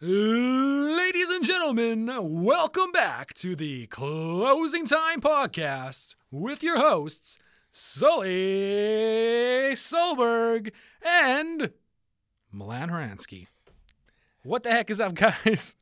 [0.00, 2.08] Ladies and gentlemen,
[2.44, 7.36] welcome back to the Closing Time Podcast with your hosts,
[7.72, 8.28] Sully
[9.74, 10.70] Solberg
[11.04, 11.72] and
[12.52, 13.48] Milan Horansky.
[14.44, 15.74] What the heck is up, guys?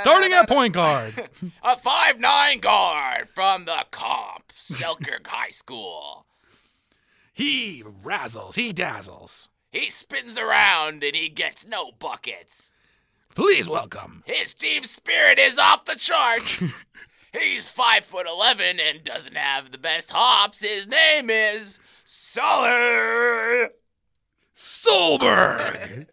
[0.00, 1.12] Starting at point guard.
[1.62, 6.24] A five nine guard from the comp, Selkirk High School.
[7.34, 9.50] He razzles, he dazzles.
[9.70, 12.72] He spins around and he gets no buckets.
[13.34, 14.22] Please welcome.
[14.26, 16.64] His team spirit is off the charts.
[17.32, 20.62] He's five foot eleven and doesn't have the best hops.
[20.62, 23.68] His name is Sully.
[24.56, 26.08] Solberg.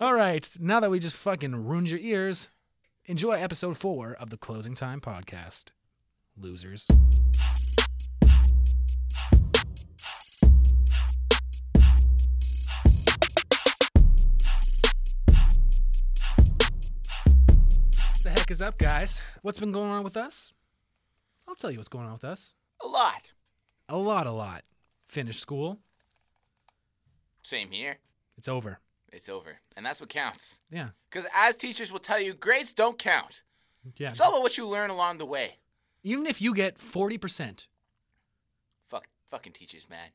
[0.00, 2.48] All right, now that we just fucking ruined your ears,
[3.06, 5.70] enjoy episode four of the Closing Time Podcast.
[6.36, 6.86] Losers.
[18.28, 19.22] The heck is up, guys?
[19.42, 20.52] What's been going on with us?
[21.46, 22.54] I'll tell you what's going on with us.
[22.84, 23.32] A lot.
[23.88, 24.64] A lot, a lot.
[25.06, 25.78] Finished school.
[27.42, 27.98] Same here.
[28.36, 28.80] It's over.
[29.10, 30.60] It's over, and that's what counts.
[30.70, 30.88] Yeah.
[31.08, 33.42] Because as teachers will tell you, grades don't count.
[33.96, 34.10] Yeah.
[34.10, 35.56] It's all about what you learn along the way.
[36.02, 37.66] Even if you get 40%.
[38.88, 40.10] Fuck, fucking teachers, man.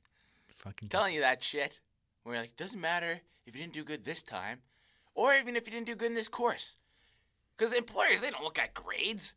[0.55, 1.81] Fucking telling you that shit.
[2.21, 4.59] Where you're like, doesn't matter if you didn't do good this time,
[5.15, 6.75] or even if you didn't do good in this course.
[7.57, 9.35] Because employers, they don't look at grades.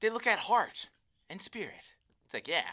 [0.00, 0.88] They look at heart
[1.30, 1.92] and spirit.
[2.24, 2.64] It's like, yeah,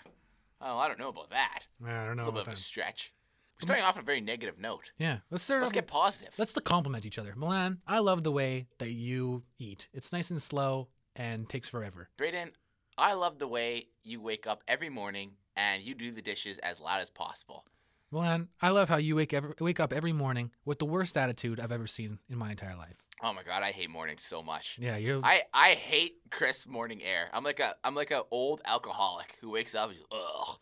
[0.61, 1.59] oh, I don't know about that.
[1.85, 2.23] I don't know.
[2.23, 3.13] It's a little bit of a stretch.
[3.55, 4.91] We're starting off on a very negative note.
[4.97, 5.19] Yeah.
[5.29, 6.33] Let's start Let's off get positive.
[6.37, 7.33] Let's compliment each other.
[7.35, 9.89] Milan, I love the way that you eat.
[9.93, 12.09] It's nice and slow and takes forever.
[12.17, 12.51] Brayden,
[12.97, 16.79] I love the way you wake up every morning and you do the dishes as
[16.79, 17.65] loud as possible.
[18.13, 21.59] Milan, I love how you wake ever, wake up every morning with the worst attitude
[21.59, 22.95] I've ever seen in my entire life.
[23.23, 24.77] Oh my god, I hate mornings so much.
[24.79, 25.19] Yeah, you're.
[25.23, 27.29] I, I hate crisp morning air.
[27.33, 30.59] I'm like a I'm like a old alcoholic who wakes up and he's ugh.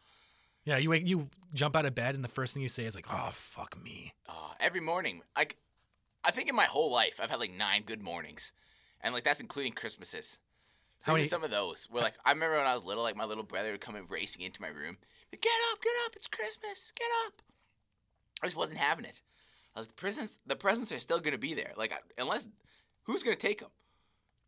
[0.63, 1.05] yeah, you wake.
[1.05, 3.77] You jump out of bed and the first thing you say is like, "Oh fuck
[3.83, 5.21] me." Uh, every morning.
[5.35, 5.57] Like,
[6.23, 8.53] I think in my whole life, I've had like nine good mornings,
[9.01, 10.39] and like that's including Christmases.
[11.01, 13.25] So many some of those where like I remember when I was little, like my
[13.25, 14.97] little brother would come in racing into my room,
[15.31, 17.41] get up, get up, it's Christmas, get up.
[18.41, 19.21] I just wasn't having it.
[19.75, 21.73] I was the presents, the presents are still gonna be there.
[21.75, 22.47] Like unless
[23.03, 23.69] who's gonna take them,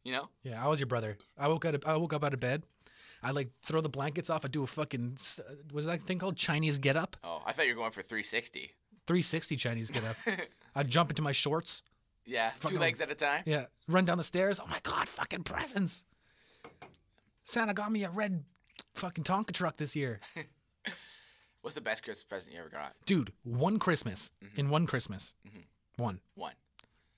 [0.03, 0.29] you know?
[0.43, 1.17] Yeah, I was your brother.
[1.37, 1.87] I woke up.
[1.87, 2.63] I woke up out of bed.
[3.23, 4.45] I like throw the blankets off.
[4.45, 5.17] I do a fucking
[5.71, 6.35] was that thing called?
[6.37, 7.17] Chinese get up.
[7.23, 8.73] Oh, I thought you were going for 360.
[9.07, 10.15] 360 Chinese get up.
[10.75, 11.83] I'd jump into my shorts.
[12.25, 13.43] yeah, Fucking- two legs at a time.
[13.45, 14.59] Yeah, run down the stairs.
[14.63, 16.05] Oh my god, fucking presents.
[17.43, 18.43] Santa got me a red
[18.95, 20.19] fucking Tonka truck this year.
[21.61, 22.93] What's the best Christmas present you ever got?
[23.05, 24.31] Dude, one Christmas.
[24.43, 24.59] Mm-hmm.
[24.59, 25.35] In one Christmas.
[25.47, 26.03] Mm-hmm.
[26.03, 26.19] One.
[26.35, 26.53] One.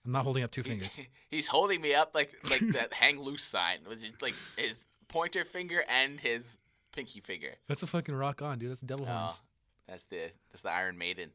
[0.06, 0.96] I'm not holding up two fingers.
[0.96, 5.46] He's, he's holding me up like like that hang loose sign, is like his pointer
[5.46, 6.59] finger and his
[6.92, 7.56] pinky finger.
[7.68, 8.69] That's a fucking rock on, dude.
[8.69, 9.42] That's the devil Oh, horns.
[9.88, 11.31] that's the that's the Iron Maiden.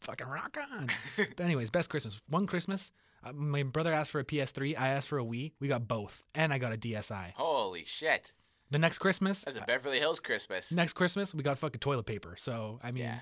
[0.00, 0.88] Fucking rock on.
[1.16, 2.20] but anyways, best Christmas.
[2.28, 2.90] One Christmas,
[3.34, 4.78] my brother asked for a PS3.
[4.78, 5.52] I asked for a Wii.
[5.60, 6.22] We got both.
[6.34, 7.32] And I got a DSi.
[7.34, 8.32] Holy shit!
[8.70, 10.72] The next Christmas, That's a Beverly Hills Christmas.
[10.72, 12.36] next Christmas, we got fucking toilet paper.
[12.38, 13.20] So, I mean, Yeah.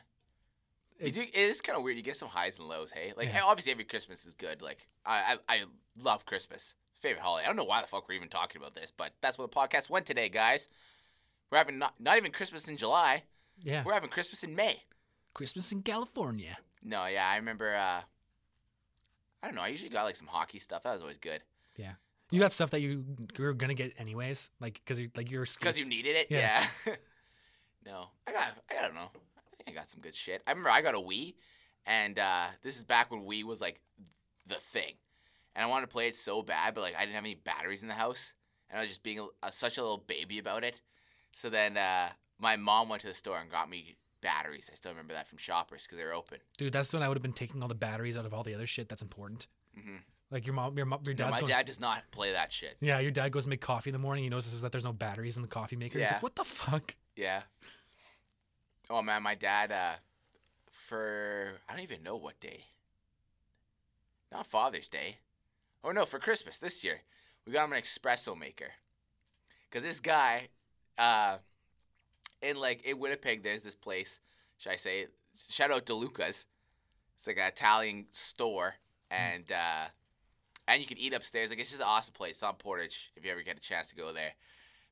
[0.99, 1.97] It's, it is kind of weird.
[1.99, 2.91] You get some highs and lows.
[2.91, 3.43] Hey, like Yeah.
[3.45, 4.63] obviously every Christmas is good.
[4.63, 5.65] Like I, I I
[6.03, 6.75] love Christmas.
[7.01, 7.45] Favorite holiday.
[7.45, 9.53] I don't know why the fuck we're even talking about this, but that's where the
[9.53, 10.69] podcast went today, guys.
[11.53, 13.25] We're having not not even Christmas in July.
[13.63, 13.85] yeah.
[13.85, 14.83] We're having Christmas in May.
[15.35, 16.57] Christmas in California.
[16.83, 17.75] No, yeah, I remember.
[17.77, 18.01] uh
[19.43, 19.63] I don't know.
[19.63, 20.83] I usually got like some hockey stuff.
[20.83, 21.43] That was always good.
[21.77, 21.93] Yeah.
[22.31, 23.05] You got stuff that you
[23.39, 26.27] you're gonna get anyways, like because you like your Because you needed it?
[26.31, 26.67] Yeah.
[26.87, 26.95] Yeah.
[27.87, 28.09] no.
[28.27, 29.11] I got, I don't know.
[29.37, 30.43] I think I got some good shit.
[30.47, 31.35] I remember I got a Wii,
[31.87, 33.81] and uh, this is back when Wii was like
[34.47, 34.95] the thing.
[35.55, 37.83] And I wanted to play it so bad, but like I didn't have any batteries
[37.83, 38.35] in the house.
[38.69, 40.83] And I was just being a, a, such a little baby about it.
[41.33, 44.69] So then uh, my mom went to the store and got me batteries.
[44.73, 46.39] I still remember that from Shoppers because they're open.
[46.59, 46.73] dude.
[46.73, 48.67] That's when I would have been taking all the batteries out of all the other
[48.67, 49.47] shit that's important.
[49.75, 49.97] hmm
[50.31, 52.77] Like your mom, your mom, your No, my going, dad does not play that shit.
[52.81, 54.25] Yeah, your dad goes to make coffee in the morning.
[54.25, 55.99] He notices that there's no batteries in the coffee maker.
[55.99, 56.15] He's Yeah.
[56.15, 57.43] like, "What the fuck?" Yeah.
[58.91, 59.95] Oh man, my dad uh
[60.71, 62.67] for I don't even know what day.
[64.33, 65.19] Not Father's Day.
[65.85, 67.01] Oh no, for Christmas this year.
[67.47, 68.73] We got him an espresso maker.
[69.71, 70.49] Cuz this guy
[70.99, 71.39] uh
[72.43, 74.21] in like in Winnipeg there's this place,
[74.59, 75.07] should I say
[75.49, 76.47] shout out to Lucas.
[77.17, 78.75] It's like an Italian store
[79.11, 79.87] and uh
[80.69, 81.51] and you can eat upstairs.
[81.51, 82.33] Like it's just an awesome place.
[82.37, 84.33] It's on Portage if you ever get a chance to go there.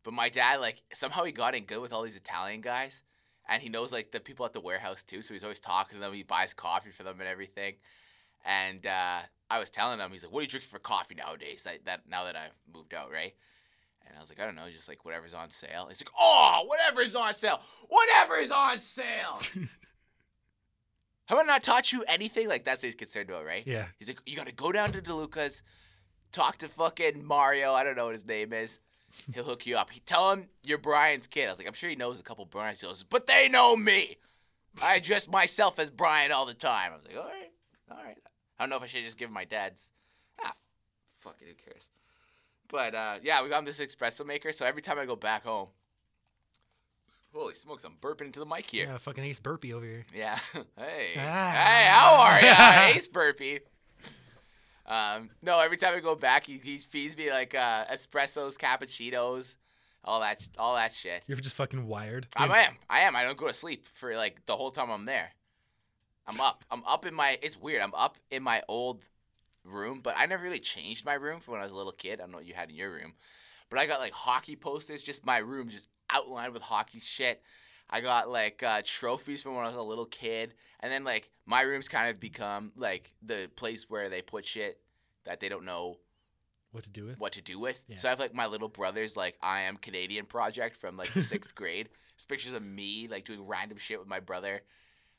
[0.04, 3.04] But my dad, like, somehow he got in good with all these Italian guys.
[3.48, 5.22] and he knows like the people at the warehouse too.
[5.22, 6.12] So he's always talking to them.
[6.14, 7.74] He buys coffee for them and everything.
[8.44, 9.20] And uh,
[9.50, 12.02] I was telling him, he's like, "What are you drinking for coffee nowadays?" That, that
[12.08, 13.34] now that I've moved out, right?
[14.06, 15.86] And I was like, I don't know, just like whatever's on sale.
[15.88, 17.60] He's like, oh, whatever's on sale.
[17.88, 19.40] Whatever's on sale.
[21.26, 22.48] Have I not taught you anything?
[22.48, 23.66] Like that's what he's concerned about, right?
[23.66, 23.86] Yeah.
[23.98, 25.62] He's like, you gotta go down to DeLuca's,
[26.32, 27.72] talk to fucking Mario.
[27.72, 28.78] I don't know what his name is.
[29.32, 29.90] He'll hook you up.
[29.90, 31.46] He tell him you're Brian's kid.
[31.46, 32.82] I was like, I'm sure he knows a couple Brian's.
[32.82, 34.16] kids, but they know me.
[34.82, 36.92] I address myself as Brian all the time.
[36.92, 37.52] I was like, all right,
[37.90, 38.18] all right.
[38.58, 39.92] I don't know if I should just give my dad's.
[40.42, 40.52] Ah,
[41.20, 41.88] fuck it, who cares?
[42.68, 44.52] But uh, yeah, we got this espresso maker.
[44.52, 45.68] So every time I go back home,
[47.32, 48.86] holy smokes, I'm burping into the mic here.
[48.86, 50.06] Yeah, fucking Ace Burpee over here.
[50.14, 50.38] Yeah.
[50.76, 51.14] hey.
[51.18, 51.50] Ah.
[51.50, 52.86] Hey, how are ya?
[52.94, 53.60] Ace Burpee.
[54.86, 59.56] Um, no, every time I go back, he, he feeds me like uh, espressos, cappuccinos,
[60.04, 61.24] all that, all that shit.
[61.26, 62.26] You're just fucking wired.
[62.36, 62.76] I am.
[62.90, 63.16] I am.
[63.16, 65.30] I don't go to sleep for like the whole time I'm there.
[66.26, 66.64] I'm up.
[66.70, 67.38] I'm up in my.
[67.42, 67.82] It's weird.
[67.82, 69.02] I'm up in my old
[69.64, 72.20] room, but I never really changed my room from when I was a little kid.
[72.20, 73.14] I don't know what you had in your room,
[73.70, 75.02] but I got like hockey posters.
[75.02, 77.42] Just my room, just outlined with hockey shit.
[77.90, 81.30] I got like uh, trophies from when I was a little kid, and then like
[81.46, 84.80] my room's kind of become like the place where they put shit
[85.24, 85.98] that they don't know
[86.72, 87.18] What to do with?
[87.20, 87.82] what to do with.
[87.88, 87.96] Yeah.
[87.96, 91.20] So I have like my little brother's like I am Canadian project from like the
[91.34, 91.88] sixth grade.
[92.14, 94.62] It's pictures of me like doing random shit with my brother.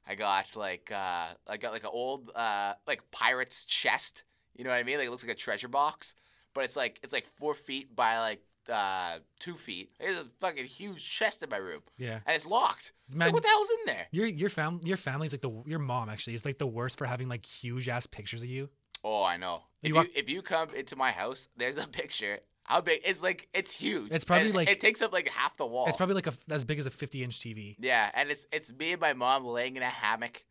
[0.08, 4.24] I got like uh I got like an old uh like pirate's chest.
[4.56, 4.98] You know what I mean?
[4.98, 6.16] Like it looks like a treasure box,
[6.54, 9.92] but it's like it's like four feet by like uh two feet.
[10.00, 12.20] It's a fucking huge chest in my room, Yeah.
[12.26, 12.94] and it's locked.
[13.14, 14.08] Man, Like what the hell's in there?
[14.12, 17.06] your your fam your family's like the your mom actually is like the worst for
[17.06, 18.70] having like huge ass pictures of you.
[19.04, 19.62] Oh, I know.
[19.84, 22.40] If you walk- if you come into my house, there's a picture.
[22.64, 23.02] How big?
[23.06, 24.12] It's like it's huge.
[24.12, 25.86] It's probably And like- it takes up like half the wall.
[25.88, 27.76] It's probably like a as big as a 50 inch TV.
[27.78, 30.44] Yeah, and it's it's me and my mom laying in a hammock,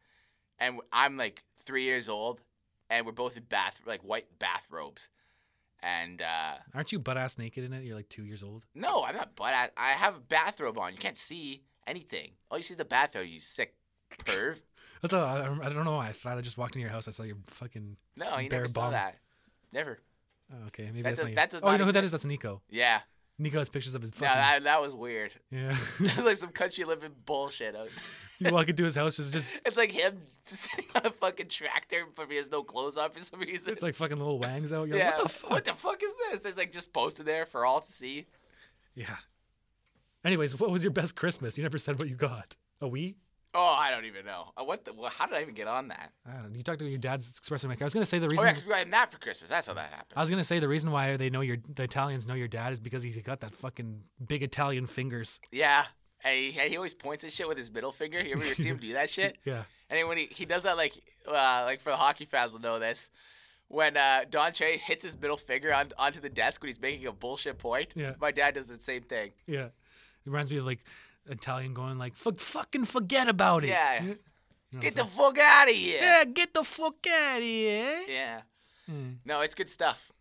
[0.60, 2.42] and I'm like three years old,
[2.96, 5.08] and we're both in bath like white bathrobes,
[5.82, 7.85] and uh, Aren't you butt ass naked in it?
[7.85, 8.64] You're like two years old.
[8.75, 9.35] no, I'm not.
[9.37, 9.70] butt ass.
[9.76, 10.93] I have a bathrobe on.
[10.93, 12.31] You can't see anything.
[12.50, 13.26] All you see is the bathrobe.
[13.26, 13.75] You sick
[14.25, 14.61] perv.
[15.02, 16.08] That's all, I, I don't know why.
[16.08, 17.06] I thought I just walked into your house.
[17.08, 17.96] I saw your fucking.
[18.17, 18.93] No, you never saw bum.
[18.93, 19.19] that.
[19.73, 19.99] Never.
[20.52, 21.37] Oh, okay, maybe That that's does- not you.
[21.37, 22.12] that does oh, you know who that is?
[22.12, 22.62] That's Nico.
[22.70, 23.00] Yeah.
[23.38, 24.26] Nico has pictures of his fucking.
[24.26, 25.32] that that was weird.
[25.50, 25.76] yeah.
[26.00, 27.75] That's like some country living bullshit.
[28.38, 32.04] you walk into his house, it's just It's like him sitting on a fucking tractor,
[32.14, 33.72] but he has no clothes on for some reason.
[33.72, 34.86] it's like fucking little wangs out.
[34.88, 35.16] You're yeah.
[35.16, 35.50] like, what the fuck?
[35.50, 36.44] What the fuck is this?
[36.44, 38.26] It's like just posted there for all to see.
[38.94, 39.16] Yeah.
[40.25, 41.58] Anyways, what was your best Christmas?
[41.58, 42.56] You never said what you got.
[42.80, 43.16] A Wii?
[43.56, 44.50] Oh, I don't even know.
[44.56, 44.92] Uh, What the?
[44.92, 46.12] Well, how did I even get on that?
[46.28, 46.56] I don't know.
[46.56, 47.84] You talked to your dad's espresso maker.
[47.84, 48.40] I was gonna say the reason.
[48.40, 48.68] Oh reason.
[48.68, 49.50] yeah, 'cause we got that for Christmas.
[49.50, 50.12] That's how that happened.
[50.16, 52.72] I was gonna say the reason why they know your the Italians know your dad
[52.72, 55.38] is because he's got that fucking big Italian fingers.
[55.52, 55.84] Yeah,
[56.24, 58.20] and he, and he always points at shit with his middle finger.
[58.20, 59.38] You ever see him do that shit?
[59.44, 59.62] Yeah.
[59.90, 60.94] And when he, he does that, like,
[61.28, 63.10] uh, like for the hockey fans will know this.
[63.68, 67.06] When uh, Don Cherry hits his middle finger on, onto the desk when he's making
[67.06, 68.14] a bullshit point, Yeah.
[68.20, 69.32] my dad does the same thing.
[69.46, 69.66] Yeah.
[69.66, 69.72] It
[70.26, 70.80] reminds me of like
[71.26, 73.69] Italian going like "Fuck- fucking forget about it.
[73.69, 74.03] Yeah.
[74.03, 74.09] You
[74.73, 76.00] know Get the fuck out of here!
[76.03, 78.03] Yeah, get the fuck out of here.
[78.09, 78.41] Yeah.
[78.91, 79.19] Mm.
[79.25, 80.12] No, it's good stuff.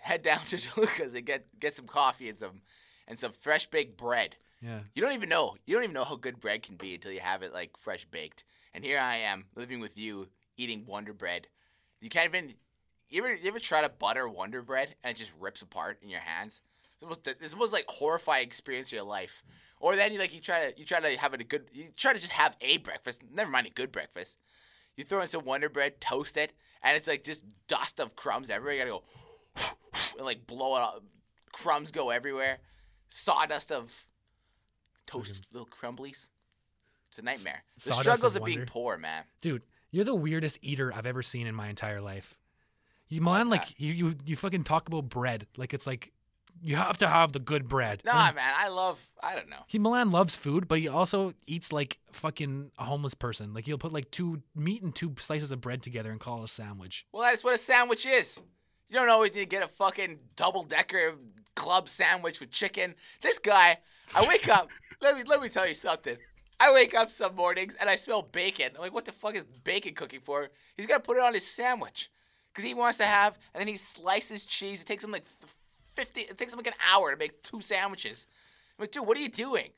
[0.00, 2.62] Head down to DeLuca's and get get some coffee and some
[3.08, 4.36] and some fresh baked bread.
[4.62, 4.80] Yeah.
[4.94, 5.56] You don't even know.
[5.66, 8.04] You don't even know how good bread can be until you have it like fresh
[8.06, 8.44] baked.
[8.72, 11.48] And here I am living with you, eating Wonder Bread.
[12.00, 12.54] You can't even.
[13.08, 16.08] You ever you ever try to butter Wonder Bread and it just rips apart in
[16.08, 16.62] your hands?
[16.94, 19.42] It's most, it's the most like horrifying experience of your life.
[19.78, 21.88] Or then you like you try to you try to have it a good you
[21.96, 23.22] try to just have a breakfast.
[23.32, 24.38] Never mind a good breakfast.
[24.96, 28.48] You throw in some Wonder Bread, toast it, and it's like just dust of crumbs
[28.48, 28.74] everywhere.
[28.74, 29.74] You gotta go
[30.16, 31.04] and like blow it up.
[31.52, 32.58] Crumbs go everywhere.
[33.08, 34.04] Sawdust of
[35.06, 36.28] toast little crumblies.
[37.08, 37.62] It's a nightmare.
[37.84, 39.24] The struggles of of being poor, man.
[39.40, 42.38] Dude, you're the weirdest eater I've ever seen in my entire life.
[43.08, 46.12] You man, like you, you you fucking talk about bread like it's like
[46.62, 48.02] you have to have the good bread.
[48.04, 48.52] Nah, man.
[48.56, 49.04] I love.
[49.22, 49.64] I don't know.
[49.66, 53.54] He Milan loves food, but he also eats like fucking a homeless person.
[53.54, 56.44] Like he'll put like two meat and two slices of bread together and call it
[56.44, 57.06] a sandwich.
[57.12, 58.42] Well, that's what a sandwich is.
[58.88, 61.14] You don't always need to get a fucking double decker
[61.54, 62.94] club sandwich with chicken.
[63.20, 63.78] This guy,
[64.14, 64.70] I wake up.
[65.00, 66.16] let me let me tell you something.
[66.58, 68.70] I wake up some mornings and I smell bacon.
[68.74, 70.48] I'm like, what the fuck is bacon cooking for?
[70.76, 72.10] He's got to put it on his sandwich
[72.52, 74.80] because he wants to have, and then he slices cheese.
[74.80, 75.24] It takes him like
[75.98, 76.20] f- fifty.
[76.22, 78.26] It takes him like an hour to make two sandwiches.
[78.78, 79.70] I'm like, dude, what are you doing?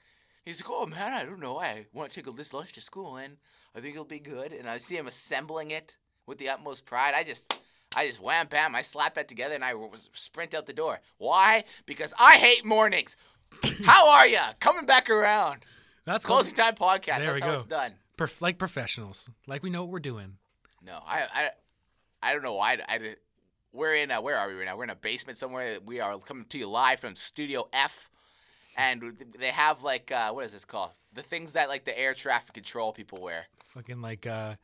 [0.45, 1.59] He's like, oh man, I don't know.
[1.59, 3.37] I want to take this lunch to school and
[3.77, 4.53] I think it'll be good.
[4.53, 7.13] And I see him assembling it with the utmost pride.
[7.15, 7.61] I just,
[7.95, 8.75] I just wham bam.
[8.75, 11.01] I slap that together and I was sprint out the door.
[11.19, 11.65] Why?
[11.87, 13.17] Because I hate mornings.
[13.85, 14.53] How are ya?
[14.61, 15.65] Coming back around.
[16.07, 17.19] That's called Closing time podcast.
[17.19, 17.55] There That's we how go.
[17.57, 17.93] it's done.
[18.17, 19.29] prof- like professionals.
[19.47, 20.39] Like we know what we're doing.
[20.83, 21.51] No, I, I,
[22.23, 22.75] I don't know why.
[22.89, 23.15] I, I,
[23.73, 24.11] we're in.
[24.11, 24.77] A, where are we right now?
[24.77, 25.79] We're in a basement somewhere.
[25.85, 28.11] We are coming to you live from Studio F,
[28.77, 30.91] and they have like uh, what is this called?
[31.13, 33.47] The things that like the air traffic control people wear.
[33.65, 34.55] Fucking like uh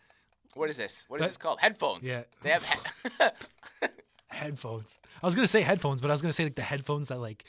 [0.55, 1.05] What is this?
[1.09, 1.59] What is That- this called?
[1.61, 2.09] Headphones.
[2.09, 2.23] Yeah.
[2.43, 2.65] They have.
[2.65, 3.89] He-
[4.29, 4.99] headphones.
[5.23, 7.45] I was gonna say headphones, but I was gonna say like the headphones that like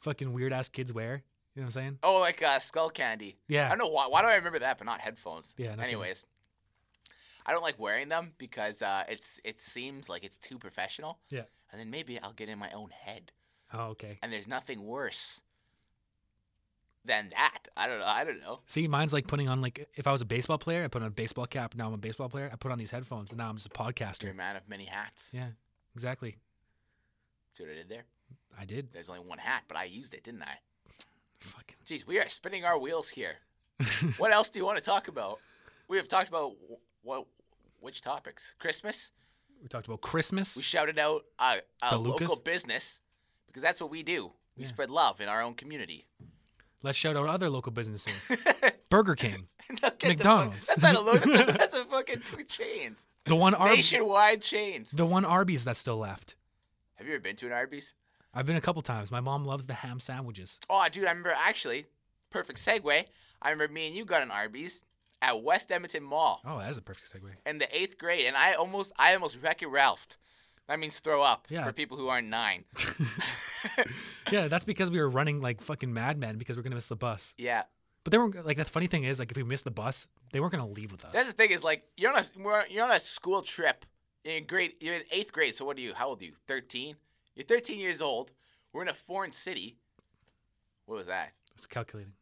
[0.00, 1.22] fucking weird ass kids wear.
[1.54, 1.98] You know what I'm saying?
[2.02, 3.36] oh, like uh, Skullcandy.
[3.48, 3.66] Yeah.
[3.66, 4.06] I don't know why.
[4.08, 5.54] Why do I remember that, but not headphones?
[5.56, 5.98] Yeah, no kidding.
[7.46, 11.20] I don't like wearing them because uh, it's it seems like it's too professional.
[11.30, 11.42] Yeah.
[11.70, 13.32] And then maybe I'll get in my own head,
[13.72, 14.18] Oh, okay.
[14.22, 15.40] and there's nothing worse
[17.04, 17.68] than that.
[17.76, 18.06] I don't know.
[18.06, 18.60] I don't know.
[18.66, 21.08] See, mine's like putting on like if I was a baseball player, I put on
[21.08, 21.74] a baseball cap.
[21.76, 22.50] Now I'm a baseball player.
[22.52, 24.24] I put on these headphones, and now I'm just a podcaster.
[24.24, 25.32] You're a man of many hats.
[25.34, 25.48] Yeah,
[25.94, 26.36] exactly.
[27.54, 28.04] See what I did there?
[28.58, 28.88] I did.
[28.92, 30.58] There's only one hat, but I used it, didn't I?
[31.40, 31.76] Fucking.
[31.84, 33.34] Jeez, we are spinning our wheels here.
[34.16, 35.38] what else do you want to talk about?
[35.88, 36.52] We have talked about
[37.06, 37.26] what,
[37.80, 38.54] which topics?
[38.58, 39.12] Christmas.
[39.62, 40.56] we talked about Christmas.
[40.56, 42.38] We shouted out uh, a, a local Lucas?
[42.40, 43.00] business
[43.46, 44.32] because that's what we do.
[44.56, 44.68] We Yeah.
[44.68, 46.06] spread love in our own community.
[46.82, 48.36] Let's shout out other local businesses.
[48.90, 49.48] Burger King,
[49.82, 50.66] Now get the fuck- McDonald's.
[50.66, 51.32] that's not a local.
[51.32, 53.06] That's a, that's a fucking two chains.
[53.24, 54.90] the one Arby's, Nationwide chains.
[54.92, 56.36] the one Arby's that's still left.
[56.96, 57.94] Have you ever been to an Arby's?
[58.32, 59.10] I've been a couple times.
[59.10, 60.60] My mom loves the ham sandwiches.
[60.70, 61.86] Oh, dude, I remember actually.
[62.30, 63.04] Perfect segue.
[63.42, 64.82] I remember me and you got an Arby's
[65.22, 66.40] at West Edmonton Mall.
[66.44, 67.30] Oh, that is a perfect segue.
[67.46, 70.16] in the eighth grade, and I almost I almost wrecked Ralphed.
[70.68, 71.64] That means throw up Yeah.
[71.64, 72.64] for people who aren't nine.
[74.32, 77.34] Yeah, that's because we were running like fucking madmen because we're gonna miss the bus.
[77.38, 77.62] yeah,
[78.02, 80.40] But they weren't like the funny thing is like if we missed the bus, they
[80.40, 81.12] weren't gonna leave with us.
[81.12, 83.84] that's the thing is like you're on a we're- you're on a school trip.
[84.24, 85.54] In grade you're in eighth grade.
[85.54, 85.94] So what are you?
[85.94, 86.32] How old are you?
[86.48, 86.96] Thirteen.
[87.36, 88.32] You're 13 years old.
[88.72, 89.76] We're in a foreign city.
[90.86, 91.32] What was that?
[91.54, 92.14] It's calculating.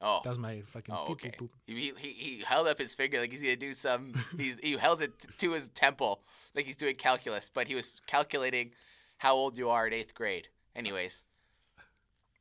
[0.00, 0.94] Oh, That was my fucking.
[0.94, 1.32] oh, okay.
[1.38, 1.48] boop.
[1.66, 4.12] He, he he held up his finger like he's gonna do some.
[4.36, 6.20] He's he held it to his temple
[6.54, 8.72] like he's doing calculus, but he was calculating
[9.18, 10.48] how old you are in eighth grade.
[10.76, 11.24] Anyways,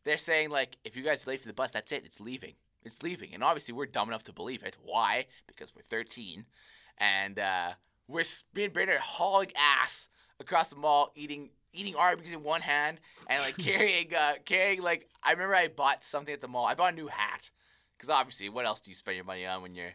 [0.03, 2.03] they're saying like if you guys are late for the bus, that's it.
[2.05, 2.53] It's leaving.
[2.83, 4.75] It's leaving, and obviously we're dumb enough to believe it.
[4.83, 5.27] Why?
[5.47, 6.45] Because we're 13,
[6.97, 7.71] and uh,
[8.09, 12.99] we're me and Brandon hauling ass across the mall, eating eating Arby's in one hand
[13.27, 16.65] and like carrying uh carrying like I remember I bought something at the mall.
[16.65, 17.49] I bought a new hat
[17.97, 19.93] because obviously, what else do you spend your money on when you're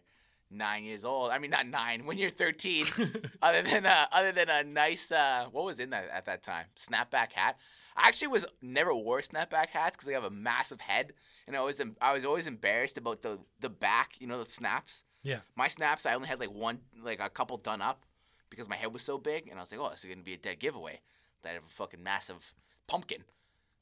[0.50, 1.30] nine years old?
[1.30, 2.06] I mean, not nine.
[2.06, 2.86] When you're 13,
[3.42, 6.66] other than uh, other than a nice uh, what was in that at that time
[6.76, 7.58] snapback hat.
[7.96, 11.12] I actually was never wore snapback hats because I have a massive head,
[11.46, 14.12] and I was I was always embarrassed about the the back.
[14.20, 15.04] You know, the snaps.
[15.22, 15.40] Yeah.
[15.56, 18.04] My snaps, I only had like one, like a couple done up
[18.50, 20.34] because my head was so big, and I was like, oh, this is gonna be
[20.34, 21.00] a dead giveaway.
[21.42, 22.54] That I have a fucking massive
[22.86, 23.24] pumpkin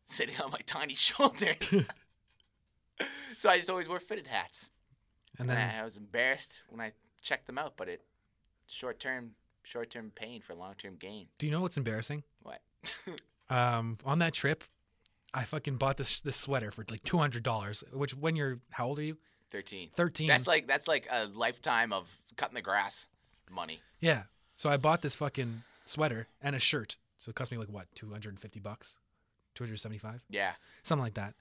[0.04, 1.56] sitting on my tiny shoulders.
[3.36, 4.70] so I just always wore fitted hats.
[5.38, 8.02] And And then I, I was embarrassed when I checked them out, but it
[8.66, 9.32] short term
[9.62, 11.26] short term pain for long term gain.
[11.38, 12.22] do you know what's embarrassing?
[12.42, 12.60] What?
[13.48, 14.64] Um, on that trip,
[15.34, 17.84] I fucking bought this this sweater for like two hundred dollars.
[17.92, 19.16] Which when you're how old are you?
[19.50, 19.90] Thirteen.
[19.94, 20.26] Thirteen.
[20.28, 23.06] That's like that's like a lifetime of cutting the grass
[23.50, 23.80] money.
[24.00, 24.22] yeah.
[24.54, 26.96] So I bought this fucking sweater and a shirt.
[27.18, 28.99] So it cost me like what two hundred and fifty bucks,
[29.54, 30.52] two hundred seventy five, Yeah.
[30.82, 31.35] something like that.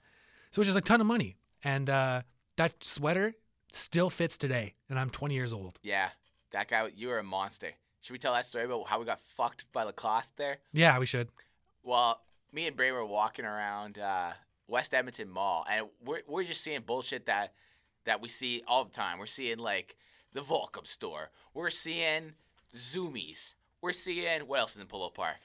[0.50, 1.36] So it's just a ton of money.
[1.64, 2.22] And uh,
[2.56, 3.34] that sweater
[3.72, 5.78] still fits today, and I'm twenty years old.
[5.82, 6.08] Yeah.
[6.52, 7.70] That guy you were a monster.
[8.00, 10.58] Should we tell that story about how we got fucked by Lacoste there?
[10.72, 11.28] Yeah, we should.
[11.82, 12.20] Well,
[12.52, 14.30] me and Bray were walking around uh,
[14.68, 17.52] West Edmonton Mall, and we're, we're just seeing bullshit that
[18.04, 19.18] that we see all the time.
[19.18, 19.96] We're seeing like
[20.32, 21.30] the Volcom store.
[21.52, 22.34] We're seeing
[22.74, 23.54] Zumiez.
[23.82, 25.36] We're seeing what else is in Polo Park?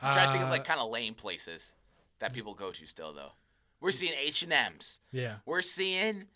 [0.00, 1.74] I'm trying to think of like Uh, kind of lame places
[2.18, 3.32] that people go to still though.
[3.80, 5.00] We're seeing H and M's.
[5.12, 6.26] yeah, We're seeing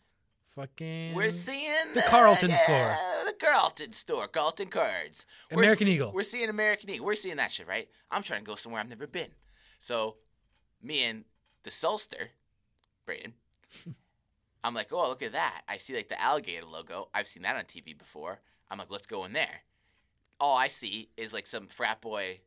[0.54, 1.14] fucking.
[1.14, 2.94] we're seeing the Carlton uh, store.
[3.26, 5.24] The Carlton store, Carlton Cards.
[5.50, 6.12] We're American se- Eagle.
[6.12, 7.06] We're seeing American Eagle.
[7.06, 7.88] We're seeing that shit, right?
[8.10, 9.30] I'm trying to go somewhere I've never been.
[9.78, 10.16] So,
[10.82, 11.24] me and
[11.62, 12.30] the Sulster,
[13.06, 13.34] Braden,
[14.64, 15.62] I'm like, oh, look at that.
[15.68, 17.08] I see like the alligator logo.
[17.14, 18.40] I've seen that on TV before.
[18.70, 19.62] I'm like, let's go in there.
[20.40, 22.40] All I see is like some frat boy,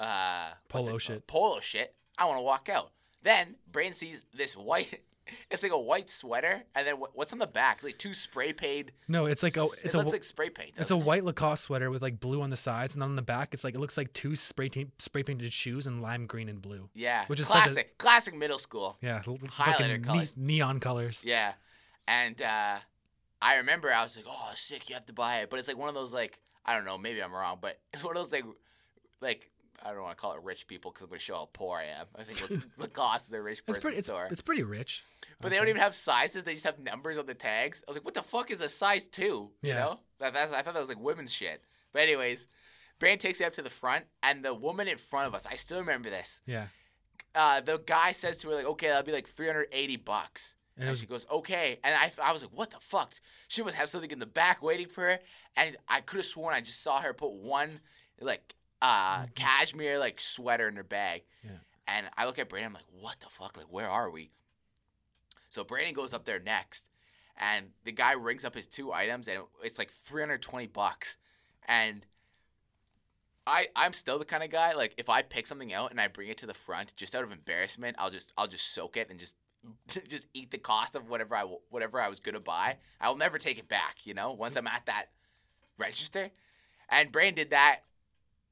[0.00, 1.26] uh, Polo shit.
[1.26, 1.94] Polo shit.
[2.18, 2.90] I want to walk out.
[3.22, 5.00] Then Braden sees this white.
[5.50, 7.76] It's like a white sweater, and then what's on the back?
[7.76, 8.92] It's like two spray painted.
[9.08, 10.72] No, it's like a it it's a looks like spray paint.
[10.76, 11.02] it's a it?
[11.02, 13.64] white Lacoste sweater with like blue on the sides, and then on the back, it's
[13.64, 16.90] like it looks like two spray ta- spray painted shoes in lime green and blue.
[16.92, 18.98] Yeah, which is such a- classic, classic middle school.
[19.00, 20.36] Yeah, Highlighter fucking ne- colors.
[20.36, 21.24] neon colors.
[21.26, 21.54] Yeah,
[22.06, 22.76] and uh,
[23.40, 24.90] I remember I was like, "Oh, sick!
[24.90, 26.98] You have to buy it." But it's like one of those like I don't know,
[26.98, 28.44] maybe I'm wrong, but it's one of those like
[29.22, 29.50] like
[29.84, 31.78] I don't want to call it rich people because I'm going to show how poor
[31.78, 32.06] I am.
[32.16, 33.98] I think La- Lacoste is a rich It's pretty.
[33.98, 34.28] It's, store.
[34.30, 35.04] it's pretty rich.
[35.40, 36.44] but they don't even have sizes.
[36.44, 37.82] They just have numbers on the tags.
[37.86, 39.50] I was like, what the fuck is a size two?
[39.62, 40.00] You know?
[40.20, 41.62] That, I thought that was like women's shit.
[41.92, 42.46] But anyways,
[42.98, 45.56] Brand takes it up to the front, and the woman in front of us, I
[45.56, 46.40] still remember this.
[46.46, 46.66] Yeah.
[47.34, 50.54] Uh, the guy says to her like, okay, that'll be like 380 bucks.
[50.76, 51.78] And And she goes, okay.
[51.84, 53.12] And I, I was like, what the fuck?
[53.48, 55.18] She must have something in the back waiting for her.
[55.56, 57.80] And I could have sworn I just saw her put one,
[58.20, 58.54] like,
[58.86, 59.34] uh, Mhm.
[59.34, 61.24] cashmere, like, sweater in her bag.
[61.42, 61.58] Yeah.
[61.86, 63.56] And I look at Brandon, I'm like, what the fuck?
[63.56, 64.30] Like, where are we?
[65.48, 66.90] So Brandon goes up there next.
[67.36, 71.16] And the guy rings up his two items, and it's like 320 bucks.
[71.66, 72.06] And
[73.46, 76.08] I, I'm still the kind of guy like if I pick something out and I
[76.08, 79.10] bring it to the front just out of embarrassment, I'll just I'll just soak it
[79.10, 79.34] and just
[80.08, 82.78] just eat the cost of whatever I whatever I was gonna buy.
[83.00, 84.06] I will never take it back.
[84.06, 85.06] You know, once I'm at that
[85.76, 86.30] register,
[86.88, 87.80] and Brain did that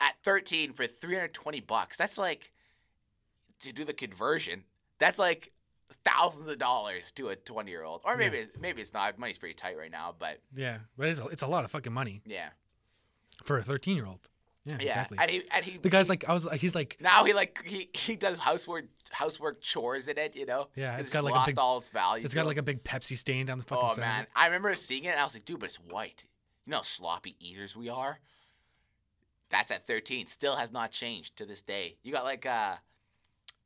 [0.03, 1.97] at 13 for 320 bucks.
[1.97, 2.53] That's like
[3.61, 4.65] to do the conversion.
[4.99, 5.53] That's like
[6.05, 9.19] thousands of dollars to a 20 year old, or maybe maybe it's not.
[9.19, 11.93] Money's pretty tight right now, but yeah, but it's a, it's a lot of fucking
[11.93, 12.49] money yeah,
[13.45, 14.29] for a 13 year old.
[14.65, 14.87] Yeah, yeah.
[14.89, 15.19] exactly.
[15.21, 17.33] And he and he the guy's he- like, I was, like he's like, Now he
[17.33, 20.69] like he, he does housework housework chores in it, you know.
[20.77, 22.25] Yeah, it's it's got like a lost big- all its value.
[22.25, 22.49] it's got it.
[22.49, 24.07] like a big Pepsi stain down the fucking oh center.
[24.07, 26.25] man, I remember seeing it and I was like, dude, but it's white.
[26.67, 28.21] You know how sloppy eaters we are.
[29.53, 30.27] That's at 13.
[30.27, 31.97] Still has not changed to this day.
[32.03, 32.81] You got like a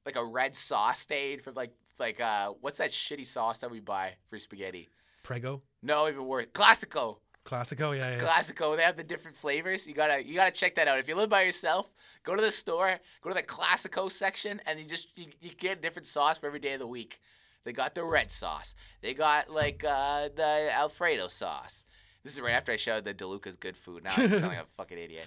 [0.05, 3.81] like a red sauce stain from like like uh what's that shitty sauce that we
[3.81, 4.89] buy for spaghetti?
[5.23, 6.47] Prego, No, even worse.
[6.47, 7.19] Classico.
[7.45, 8.19] Classico, yeah, yeah.
[8.19, 8.77] Classico.
[8.77, 9.87] They have the different flavors.
[9.87, 10.99] You gotta you gotta check that out.
[10.99, 14.81] If you live by yourself, go to the store, go to the Classico section, and
[14.81, 17.21] you just you, you get a different sauce for every day of the week.
[17.65, 18.75] They got the red sauce.
[19.03, 21.85] They got like uh, the Alfredo sauce.
[22.25, 24.03] This is right after I showed the DeLuca's good food.
[24.03, 25.27] Now I sound like a fucking idiot.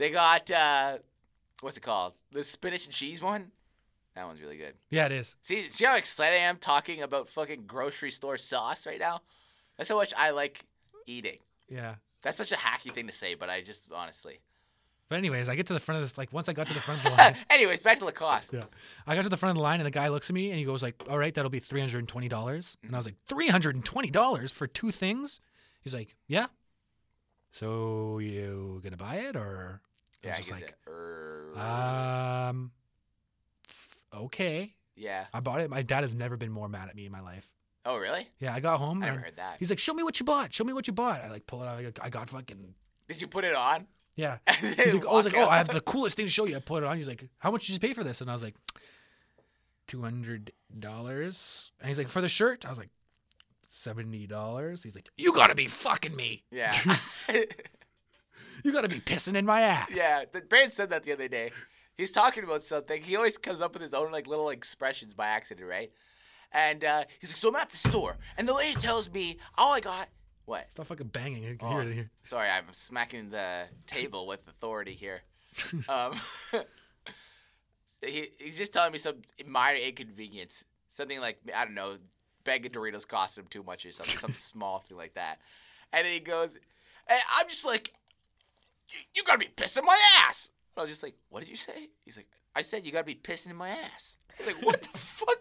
[0.00, 0.96] They got uh,
[1.60, 2.14] what's it called?
[2.32, 3.50] The spinach and cheese one.
[4.16, 4.72] That one's really good.
[4.88, 5.36] yeah, it is.
[5.42, 9.20] See, see how excited I am talking about fucking grocery store sauce right now.
[9.76, 10.64] That's how much I like
[11.06, 11.36] eating.
[11.68, 11.96] Yeah.
[12.22, 14.40] That's such a hacky thing to say, but I just honestly.
[15.10, 16.16] But anyways, I get to the front of this.
[16.16, 18.54] Like once I got to the front of the line, Anyways, back to Lacoste.
[18.54, 18.64] yeah,
[19.06, 20.58] I got to the front of the line, and the guy looks at me and
[20.58, 23.04] he goes like, "All right, that'll be three hundred and twenty dollars." And I was
[23.06, 25.42] like, 320 dollars for two things?"
[25.82, 26.46] He's like, "Yeah."
[27.52, 29.82] So you gonna buy it or?
[30.22, 32.70] I Yeah, was just like, er, um,
[34.14, 34.74] okay.
[34.96, 35.26] yeah.
[35.32, 35.70] I bought it.
[35.70, 37.48] My dad has never been more mad at me in my life.
[37.86, 38.28] Oh, really?
[38.38, 39.56] Yeah, I got home I never heard that.
[39.58, 40.52] he's like, "Show me what you bought.
[40.52, 41.78] Show me what you bought." I like pull it out.
[41.78, 42.74] I got- I got fucking
[43.08, 43.86] Did you put it on?
[44.16, 44.36] yeah.
[44.60, 46.56] He's like, I was like, oh, I have the coolest thing to show you.
[46.56, 46.96] I put it on.
[46.98, 48.20] He's like, how much did you pay for this?
[48.20, 48.54] And I was like,
[49.86, 51.72] two hundred dollars.
[51.80, 52.66] And he's like, for the shirt?
[52.66, 52.90] I was like,
[53.62, 54.82] seventy dollars.
[54.82, 56.44] He's like, you gotta be fucking me.
[56.50, 56.74] Yeah.
[58.64, 59.90] You gotta be pissing in my ass.
[59.94, 60.24] yeah.
[60.30, 61.50] The Brand said that the other day.
[61.96, 63.02] He's talking about something.
[63.02, 65.90] He always comes up with his own like little expressions by accident, right?
[66.52, 69.72] And uh, he's like, so I'm at the store, and the lady tells me all
[69.74, 70.08] I got.
[70.46, 70.70] What?
[70.72, 71.44] Stop fucking banging.
[71.44, 71.70] I can Oh.
[71.70, 72.10] hear it here.
[72.22, 75.20] Sorry, I'm smacking the table with authority here.
[75.88, 76.14] Um,
[78.02, 80.64] he, he's just telling me some minor inconvenience.
[80.88, 81.96] Something like, I don't know,
[82.44, 85.38] bag of Doritos cost him too much or something, some small thing like that.
[85.92, 86.56] And then he goes,
[87.08, 87.92] and I'm just like,
[89.14, 90.50] "You- gotta be pissing my ass.
[90.76, 91.88] I was just like, what did you say?
[92.04, 94.18] He's like, I said you gotta be pissing in my ass.
[94.30, 95.36] I was like, what the fuck?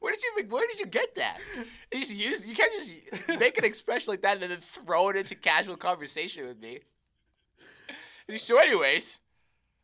[0.00, 1.38] Where did you where did you get that?
[1.92, 5.16] You, just use, you can't just make an expression like that and then throw it
[5.16, 6.80] into casual conversation with me.
[8.36, 9.20] So, anyways,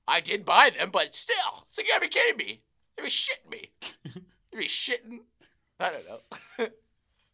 [0.07, 2.63] I did buy them, but still, it's like you gotta be kidding me.
[2.97, 3.71] You be shitting me.
[4.53, 5.19] You be shitting.
[5.79, 6.69] I don't know.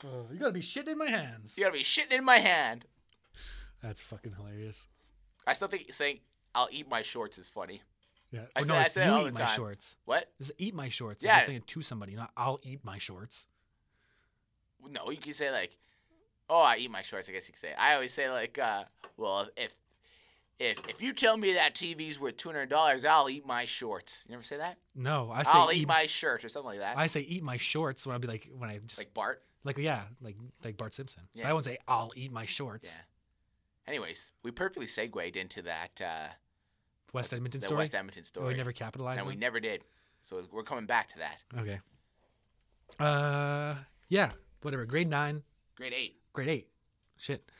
[0.04, 1.56] Oh, you gotta be shitting in my hands.
[1.56, 2.86] you gotta be shitting in my hand.
[3.80, 4.88] That's fucking hilarious.
[5.46, 6.20] I still think saying
[6.54, 7.82] "I'll eat my shorts" is funny.
[8.30, 8.40] Yeah.
[8.56, 9.56] I oh, say- no, I say you all eat the my time.
[9.56, 9.96] shorts.
[10.04, 10.30] What?
[10.40, 11.22] It's eat my shorts.
[11.22, 11.36] Yeah.
[11.36, 13.46] I'm saying it to somebody, not I'll eat my shorts.
[14.90, 15.78] No, you can say like,
[16.48, 17.72] "Oh, I eat my shorts." I guess you could say.
[17.78, 18.84] I always say like, uh,
[19.16, 19.76] "Well, if
[20.58, 24.24] if if you tell me that TV's worth two hundred dollars, I'll eat my shorts."
[24.28, 24.78] You never say that?
[24.94, 26.96] No, I say I'll eat my shirt or something like that.
[26.98, 29.42] I say eat my shorts when I'd be like when I just like Bart.
[29.62, 31.22] like, yeah, like like Bart Simpson.
[31.36, 32.96] But I won't say I'll eat my shorts.
[32.96, 33.04] Yeah.
[33.86, 36.28] Anyways, we perfectly segued into that uh,
[37.12, 37.78] West Edmonton the story.
[37.78, 38.48] West Edmonton story.
[38.48, 39.84] we never capitalized and we never did.
[40.20, 41.38] So we're coming back to that.
[41.58, 41.80] okay.
[42.98, 43.74] Uh,
[44.08, 44.30] yeah,
[44.62, 44.84] whatever.
[44.84, 45.42] Grade nine,
[45.76, 46.16] Grade eight.
[46.32, 46.68] grade eight.
[47.16, 47.50] Shit.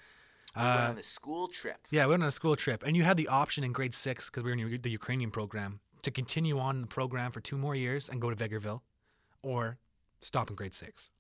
[0.55, 1.79] We went Uh, on the school trip.
[1.91, 4.29] yeah, we went on a school trip, and you had the option in grade six
[4.29, 7.75] because we were in the Ukrainian program to continue on the program for two more
[7.75, 8.83] years and go to Vegreville,
[9.43, 9.79] or
[10.21, 11.11] stop in grade six.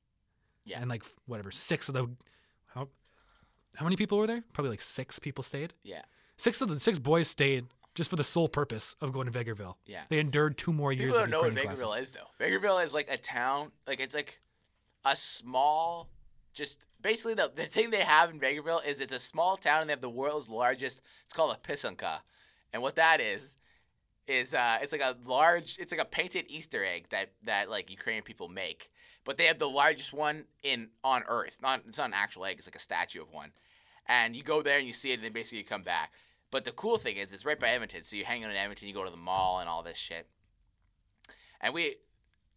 [0.64, 0.80] Yeah.
[0.80, 2.10] And like whatever, six of the
[2.74, 2.88] how
[3.76, 4.42] how many people were there?
[4.52, 5.72] Probably like six people stayed.
[5.82, 6.02] Yeah.
[6.36, 9.74] Six of the six boys stayed just for the sole purpose of going to Vegreville.
[9.86, 10.02] Yeah.
[10.08, 12.08] They endured two more years People of don't know what classes.
[12.08, 12.44] is though.
[12.44, 14.40] Vegreville is like a town, like it's like
[15.04, 16.08] a small,
[16.54, 19.88] just basically the the thing they have in Vegreville is it's a small town and
[19.88, 21.00] they have the world's largest.
[21.24, 22.20] It's called a pysanka,
[22.72, 23.56] and what that is
[24.26, 27.90] is uh, it's like a large, it's like a painted Easter egg that that like
[27.90, 28.90] Ukrainian people make,
[29.24, 31.58] but they have the largest one in on Earth.
[31.62, 32.56] Not it's not an actual egg.
[32.58, 33.52] It's like a statue of one,
[34.06, 36.12] and you go there and you see it, and then basically you come back.
[36.50, 38.86] But the cool thing is, it's right by Edmonton, so you hang out in Edmonton,
[38.86, 40.26] you go to the mall and all this shit.
[41.62, 41.96] And we,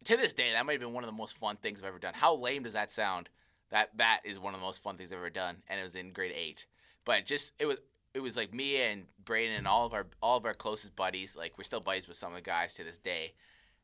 [0.04, 2.00] to this day, that might have been one of the most fun things I've ever
[2.00, 2.14] done.
[2.14, 3.30] How lame does that sound?
[3.72, 5.96] That that is one of the most fun things I've ever done, and it was
[5.96, 6.66] in grade eight.
[7.06, 7.78] But just it was
[8.16, 11.36] it was like me and Braden and all of our all of our closest buddies.
[11.36, 13.34] Like we're still buddies with some of the guys to this day,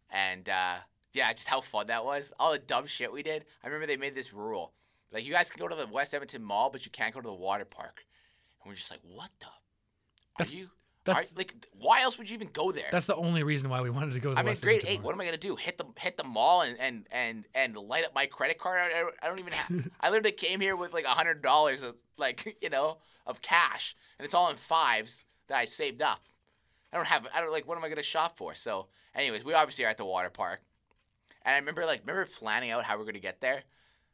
[0.09, 0.75] and uh,
[1.13, 2.33] yeah, just how fun that was.
[2.39, 3.45] All the dumb shit we did.
[3.63, 4.71] I remember they made this rule,
[5.11, 7.27] like you guys can go to the West Edmonton Mall, but you can't go to
[7.27, 8.05] the water park.
[8.63, 9.47] And we're just like, what the?
[9.47, 9.51] Are
[10.39, 10.69] That's- you?
[11.03, 12.85] That's are, like, why else would you even go there?
[12.91, 14.99] that's the only reason why we wanted to go to the I'm in grade eight.
[14.99, 15.07] Mall.
[15.07, 15.55] What am I gonna do?
[15.55, 18.79] Hit the hit the mall and and and and light up my credit card?
[18.79, 19.89] I, I don't- I don't even have.
[19.99, 21.83] I literally came here with like a hundred dollars
[22.17, 22.99] like you know
[23.31, 26.21] of cash, and it's all in fives that I saved up.
[26.93, 27.27] I don't have.
[27.33, 27.67] I don't like.
[27.67, 28.53] What am I gonna shop for?
[28.53, 30.61] So, anyways, we obviously are at the water park,
[31.43, 33.63] and I remember like remember planning out how we're gonna get there.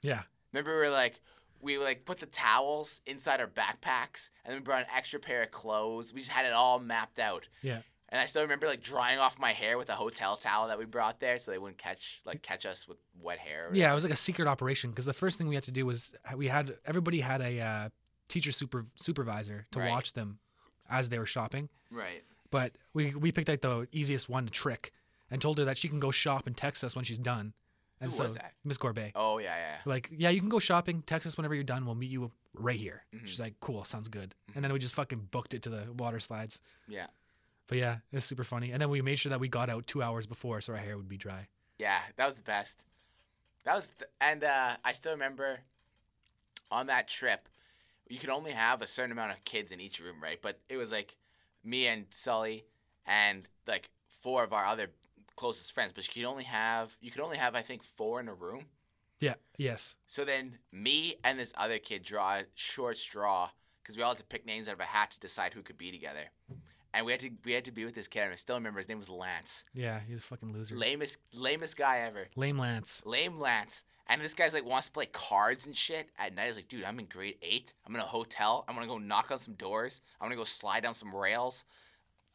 [0.02, 0.22] Yeah.
[0.54, 1.20] Remember we were like
[1.62, 5.44] we like put the towels inside our backpacks, and then we brought an extra pair
[5.44, 6.14] of clothes.
[6.14, 7.48] We just had it all mapped out.
[7.62, 7.80] Yeah.
[8.10, 10.86] And I still remember like drying off my hair with a hotel towel that we
[10.86, 13.70] brought there, so they wouldn't catch like catch us with wet hair.
[13.74, 15.86] Yeah, it was like a secret operation because the first thing we had to do
[15.86, 17.90] was we had everybody had a uh,
[18.28, 19.90] teacher super supervisor to Right.
[19.90, 20.40] watch them
[20.90, 21.70] as they were shopping.
[21.92, 22.24] Right.
[22.52, 24.92] But we we picked like the easiest one to trick
[25.30, 27.54] and told her that she can go shop and text us when she's done.
[28.00, 28.54] And Who so was that?
[28.64, 29.12] Miss Gorbet.
[29.16, 29.78] Oh yeah, yeah.
[29.86, 31.02] Like, yeah, you can go shopping.
[31.02, 31.86] Text us whenever you're done.
[31.86, 33.04] We'll meet you right here.
[33.14, 33.26] Mhm.
[33.28, 34.36] She's like, cool, sounds good.
[34.56, 36.62] And then we just fucking booked it to the water slides.
[36.88, 37.08] Yeah.
[37.68, 38.72] But yeah, it's super funny.
[38.72, 40.96] And then we made sure that we got out two hours before so our hair
[40.96, 41.48] would be dry.
[41.80, 42.86] Yeah, that was the best.
[43.66, 45.60] That was, th- and uh, I still remember
[46.72, 47.50] on that trip,
[48.10, 50.40] you could only have a certain amount of kids in each room, right?
[50.42, 51.18] But it was like
[51.64, 52.66] me and Sully
[53.06, 54.88] and like four of our other
[55.36, 58.28] closest friends, but you could only have you could only have I think four in
[58.28, 58.66] a room.
[59.20, 59.36] Yeah.
[59.58, 59.96] Yes.
[60.06, 63.50] So then me and this other kid draw a short straw
[63.82, 65.78] because we all had to pick names out of a hat to decide who could
[65.78, 66.30] be together.
[66.94, 68.80] And we had to we had to be with this kid, and I still remember
[68.80, 69.66] his name was Lance.
[69.74, 70.76] Yeah, he was a fucking loser.
[70.76, 72.28] Lamest lamest guy ever.
[72.36, 73.04] Lame Lance.
[73.06, 73.84] Lame Lance.
[74.10, 76.48] And this guy's like wants to play cards and shit at night.
[76.48, 77.74] He's like, dude, I'm in grade eight.
[77.86, 78.66] I'm in a hotel.
[78.68, 80.02] I'm gonna go knock on some doors.
[80.20, 81.66] I'm gonna go slide down some rails.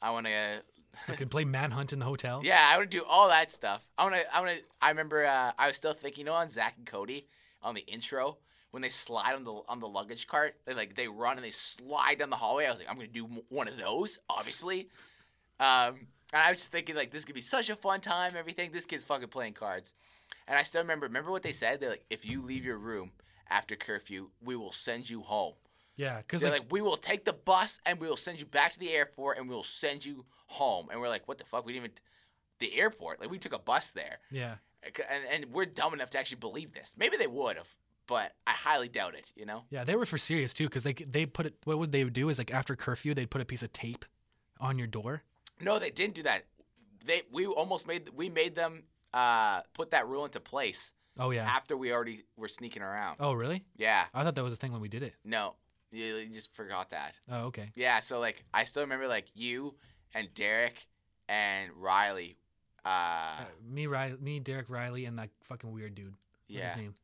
[0.01, 0.63] I wanna
[1.07, 2.43] Fucking play manhunt in the hotel.
[2.45, 3.89] Yeah, I wanna do all that stuff.
[3.97, 6.75] I wanna I wanna I remember uh, I was still thinking, you know on Zack
[6.77, 7.27] and Cody
[7.63, 8.37] on the intro
[8.73, 11.51] when they slide on the on the luggage cart, they like they run and they
[11.51, 12.67] slide down the hallway.
[12.67, 14.89] I was like, I'm gonna do one of those, obviously.
[15.61, 18.33] Um, and I was just thinking like this could be such a fun time.
[18.37, 18.73] Everything.
[18.73, 19.95] This kid's fucking playing cards.
[20.53, 21.07] And I still remember.
[21.07, 21.81] Remember what they said?
[21.81, 23.13] They're like, if you leave your room
[23.49, 25.55] after curfew, we will send you home.
[25.97, 28.45] Yeah, because They're like, like, we will take the bus and we will send you
[28.45, 30.89] back to the airport and we will send you home.
[30.91, 31.65] And we're like, what the fuck?
[31.65, 31.95] We didn't even
[32.59, 33.19] the airport.
[33.19, 36.41] Like we took a bus there, yeah, uh, and and we're dumb enough to actually
[36.41, 36.97] believe this.
[36.99, 37.75] Maybe they would have,
[38.07, 39.33] but I highly doubt it.
[39.35, 39.65] You know?
[39.71, 41.55] yeah, they were for serious too because they they put it.
[41.65, 44.05] What would they do is like after curfew they'd put a piece of tape
[44.61, 45.23] on your door.
[45.63, 46.45] No, they didn't do that.
[47.05, 51.45] They we almost made we made them uh, put that rule into place Oh yeah.
[51.45, 53.17] after we already were sneaking around.
[53.21, 53.65] Oh really?
[53.77, 55.15] Yeah, I thought that was a thing when we did it.
[55.25, 55.55] no,
[55.91, 57.19] you, just forgot that.
[57.31, 57.71] Oh okay.
[57.75, 59.75] Yeah, so like I still remember like you
[60.15, 60.87] and Derek
[61.29, 62.37] and Riley.
[62.85, 66.07] Uh, Uh, me, Riley, me, Derek Riley, and that fucking weird dude.
[66.07, 66.17] What's
[66.49, 66.69] yeah.
[66.69, 66.95] his name?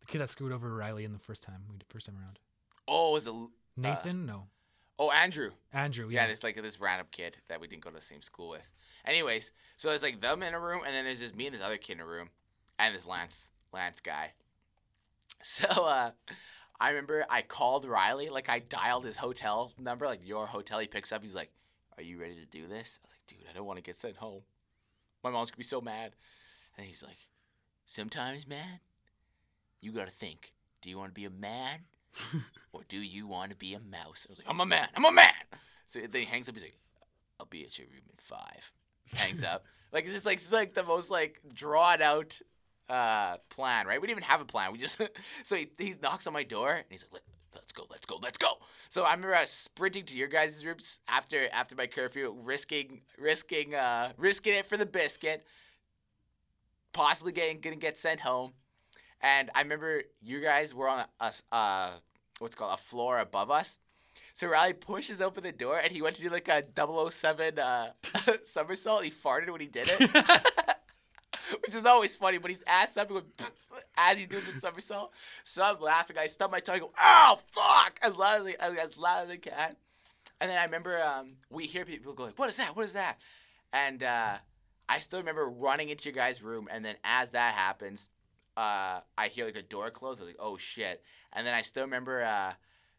[0.00, 1.62] The kid that screwed over Riley in the first time.
[1.70, 2.38] We first time around.
[2.88, 3.46] Oh, it was a
[3.76, 4.26] Nathan?
[4.26, 4.48] no.
[5.06, 5.50] Oh Andrew.
[5.72, 6.08] Andrew.
[6.08, 6.28] Yeah, Yeah.
[6.28, 8.72] this like this random kid that we didn't go to the same school with.
[9.04, 11.62] Anyways, so it's like them in a room, and then there's just me and this
[11.62, 12.30] other kid in a room,
[12.78, 14.32] and this Lance Lance guy.
[15.44, 16.12] So uh,
[16.78, 20.78] I remember I called Riley, like I dialed his hotel number, like your hotel.
[20.78, 21.20] He picks up.
[21.22, 21.50] He's like,
[21.96, 23.96] "Are you ready to do this?" I was like, "Dude, I don't want to get
[23.96, 24.42] sent home.
[25.24, 26.12] My mom's gonna be so mad."
[26.78, 27.28] And he's like,
[27.86, 28.78] "Sometimes, man,
[29.80, 30.52] you gotta think.
[30.80, 31.80] Do you want to be a man,
[32.72, 34.88] or do you want to be a mouse?" I was like, "I'm a man.
[34.94, 35.32] I'm a man."
[35.86, 36.54] So then he hangs up.
[36.54, 36.78] He's like,
[37.38, 38.72] "I'll be at your room in five.
[39.16, 39.64] Hangs up.
[39.92, 42.40] Like it's just like it's like the most like drawn out
[42.88, 44.00] uh plan, right?
[44.00, 44.72] We didn't even have a plan.
[44.72, 45.00] We just
[45.42, 47.22] so he, he knocks on my door and he's like, Let,
[47.54, 48.54] "Let's go, let's go, let's go."
[48.88, 53.02] So I remember I was sprinting to your guys' rooms after after my curfew, risking
[53.18, 55.44] risking uh risking it for the biscuit,
[56.94, 58.52] possibly getting gonna get sent home.
[59.22, 61.90] And I remember you guys were on a, uh
[62.38, 63.78] what's called a floor above us.
[64.34, 66.64] So Riley pushes open the door and he went to do like a
[67.10, 67.90] 007 uh,
[68.44, 69.04] somersault.
[69.04, 70.10] He farted when he did it,
[71.60, 72.38] which is always funny.
[72.38, 73.24] But he's ass up going
[73.96, 75.12] as he's doing the somersault.
[75.44, 76.16] So I'm laughing.
[76.18, 76.76] I stub my tongue.
[76.76, 79.76] I go, "Oh fuck!" as loud as, as, as loud as I can.
[80.40, 82.76] And then I remember um, we hear people go like, "What is that?
[82.76, 83.18] What is that?"
[83.72, 84.38] And uh,
[84.88, 86.68] I still remember running into your guys' room.
[86.70, 88.08] And then as that happens,
[88.56, 90.18] uh, I hear like a door close.
[90.20, 92.52] I was like, "Oh shit!" And then I still remember uh,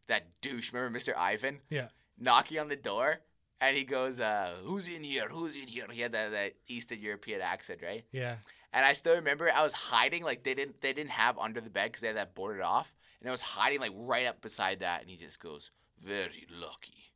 [0.07, 0.73] that douche.
[0.73, 1.15] Remember Mr.
[1.15, 1.59] Ivan?
[1.69, 1.87] Yeah.
[2.19, 3.19] knocking on the door
[3.61, 5.27] and he goes, uh, Who's in here?
[5.29, 5.85] Who's in here?
[5.91, 8.03] He had that, that Eastern European accent, right?
[8.11, 8.35] Yeah.
[8.73, 11.69] And I still remember I was hiding, like they didn't they didn't have under the
[11.69, 12.93] bed because they had that boarded off.
[13.21, 17.13] And I was hiding like right up beside that and he just goes, Very lucky.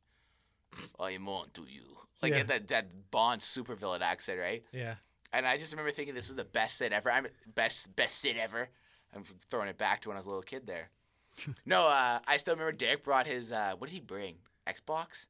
[1.00, 1.96] I am on to you.
[2.22, 2.42] Like Yeah.
[2.44, 4.62] that that Bond supervillain accent, right?
[4.72, 4.94] Yeah.
[5.32, 7.10] And I just remember thinking this was the best sit ever.
[7.10, 8.68] I'm best best sit ever.
[9.14, 10.90] I'm throwing it back to when I was a little kid there.
[11.66, 14.36] no, uh, I still remember Derek brought his uh, what did he bring?
[14.66, 15.26] Xbox?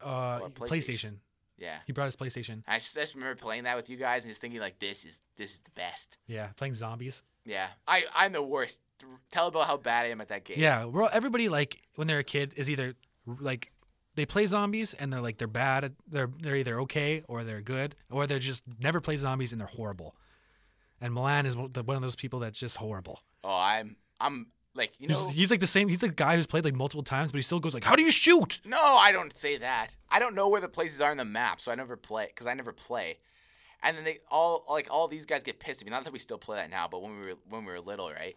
[0.00, 0.68] Uh, PlayStation.
[0.68, 1.14] PlayStation.
[1.58, 1.78] Yeah.
[1.86, 2.62] He brought his PlayStation.
[2.66, 5.04] I just, I just remember playing that with you guys and just thinking like this
[5.04, 6.18] is this is the best.
[6.26, 7.22] Yeah, playing zombies.
[7.44, 7.68] Yeah.
[7.86, 8.80] I I'm the worst.
[9.30, 10.56] Tell about how bad I am at that game.
[10.58, 12.94] Yeah, we're everybody like when they're a kid is either
[13.26, 13.72] like
[14.16, 15.94] they play zombies and they're like they're bad.
[16.08, 19.68] They're they're either okay or they're good or they're just never play zombies and they're
[19.68, 20.16] horrible.
[21.00, 23.20] And Milan is one of those people that's just horrible.
[23.44, 25.28] Oh, I'm I'm like you He's, know.
[25.28, 25.88] he's like the same.
[25.88, 28.02] He's the guy who's played like multiple times, but he still goes like, "How do
[28.02, 29.96] you shoot?" No, I don't say that.
[30.10, 32.46] I don't know where the places are on the map, so I never play because
[32.46, 33.18] I never play.
[33.82, 35.90] And then they all like all these guys get pissed at me.
[35.90, 38.10] Not that we still play that now, but when we were when we were little,
[38.10, 38.36] right?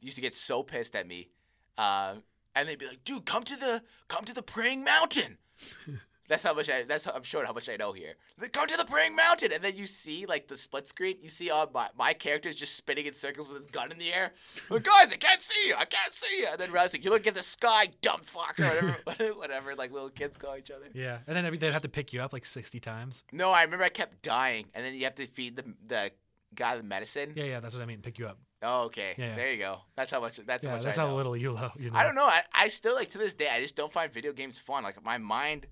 [0.00, 1.28] Used to get so pissed at me,
[1.76, 2.14] uh,
[2.60, 5.38] and they'd be like, "Dude, come to the come to the praying mountain."
[6.28, 6.82] that's how much I.
[6.82, 8.14] That's how I'm showing how much I know here.
[8.38, 11.16] They come to the praying mountain, and then you see like the split screen.
[11.22, 14.12] You see all my my characters just spinning in circles with his gun in the
[14.12, 14.32] air.
[14.70, 15.74] Like, guys, I can't see you.
[15.78, 16.46] I can't see you.
[16.50, 18.64] And then Riley's like, "You look at the sky, dumb fuck," or
[19.04, 19.74] whatever, whatever.
[19.74, 20.86] Like little kids call each other.
[20.92, 23.24] Yeah, and then every, they'd have to pick you up like sixty times.
[23.32, 26.10] No, I remember I kept dying, and then you have to feed the the
[26.54, 27.32] guy the medicine.
[27.36, 28.00] Yeah, yeah, that's what I mean.
[28.00, 28.38] Pick you up.
[28.62, 29.14] Oh, okay.
[29.16, 29.36] Yeah, yeah.
[29.36, 29.78] There you go.
[29.96, 30.38] That's how much.
[30.44, 30.82] That's how much.
[30.84, 31.16] that's I how know.
[31.16, 31.72] little you love.
[31.78, 31.96] You know.
[31.98, 32.24] I don't know.
[32.24, 33.48] I, I still like to this day.
[33.52, 34.82] I just don't find video games fun.
[34.82, 35.66] Like my mind,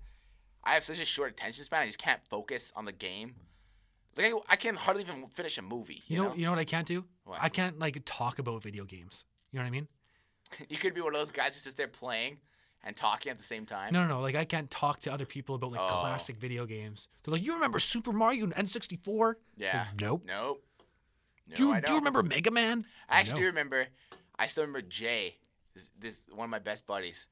[0.63, 1.83] I have such a short attention span.
[1.83, 3.35] I just can't focus on the game.
[4.17, 6.01] Like I, I can hardly even finish a movie.
[6.07, 7.03] You You, know, know, you know what I can't do?
[7.25, 7.39] What?
[7.41, 9.25] I can't like talk about video games.
[9.51, 9.87] You know what I mean?
[10.69, 12.37] you could be one of those guys who sits there playing
[12.83, 13.91] and talking at the same time.
[13.91, 14.21] No, no, no.
[14.21, 15.87] Like I can't talk to other people about like Oh.
[16.01, 17.09] classic video games.
[17.23, 19.79] They're like, "You remember Super Mario and N64?" Yeah.
[19.91, 20.23] Like, nope.
[20.25, 20.63] Nope.
[21.49, 21.95] No, do you I do you don't.
[21.97, 22.85] remember Mega Man?
[23.09, 23.39] I actually No.
[23.41, 23.87] do remember.
[24.39, 25.37] I still remember Jay.
[25.73, 27.27] This, this one of my best buddies.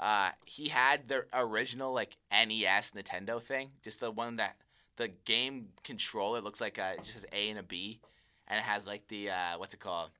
[0.00, 4.56] Uh, he had the original like NES Nintendo thing, just the one that
[4.96, 8.00] the game controller looks like a, it just has A and a B,
[8.48, 10.10] and it has like the uh, what's it called?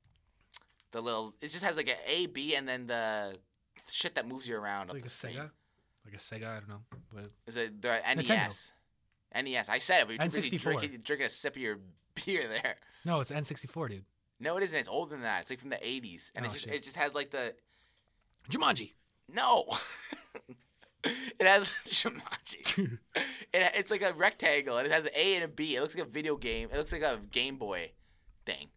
[0.92, 1.34] The little.
[1.40, 3.38] It just has like an A B and then the
[3.90, 5.34] shit that moves you around It's like a screen.
[5.36, 5.50] Sega,
[6.04, 6.48] like a Sega.
[6.56, 6.82] I don't know.
[7.12, 8.70] But Is it the Nintendo.
[9.34, 9.68] NES?
[9.68, 10.62] I said it, but you're too busy N64.
[10.62, 11.78] drinking, drinking a sip of your
[12.26, 12.76] beer there.
[13.04, 14.04] no, it's N64, dude.
[14.40, 14.78] No, it isn't.
[14.78, 15.42] It's older than that.
[15.42, 16.74] It's like from the 80s, and Oh, it just shit.
[16.74, 17.52] it just has like the
[18.50, 18.92] Jumanji.
[19.32, 19.66] No.
[21.04, 22.98] it has Jumanji.
[23.16, 25.76] it, it's like a rectangle and it has an A and a B.
[25.76, 26.68] It looks like a video game.
[26.72, 27.92] It looks like a Game Boy
[28.44, 28.68] thing.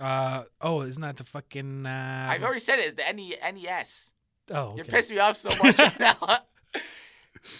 [0.00, 1.86] Uh oh, isn't that the fucking?
[1.86, 2.94] Uh, I've already said it.
[2.98, 4.12] It's the NES.
[4.50, 4.98] oh, You're okay.
[4.98, 6.38] pissing me off so much right now.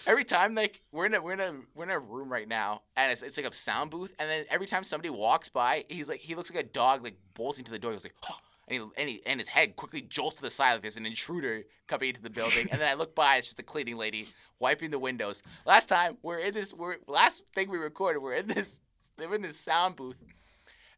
[0.06, 2.82] Every time, like we're in a we're in a we're in a room right now,
[2.96, 6.08] and it's, it's like a sound booth, and then every time somebody walks by, he's
[6.08, 7.92] like he looks like a dog like bolting to the door.
[7.92, 8.34] He like, "Huh,"
[8.68, 11.06] and he, and, he, and his head quickly jolts to the side like there's an
[11.06, 14.26] intruder coming into the building, and then I look by, it's just the cleaning lady
[14.58, 15.42] wiping the windows.
[15.64, 18.78] Last time we're in this, we're last thing we recorded, we're in this,
[19.18, 20.22] we're in this sound booth,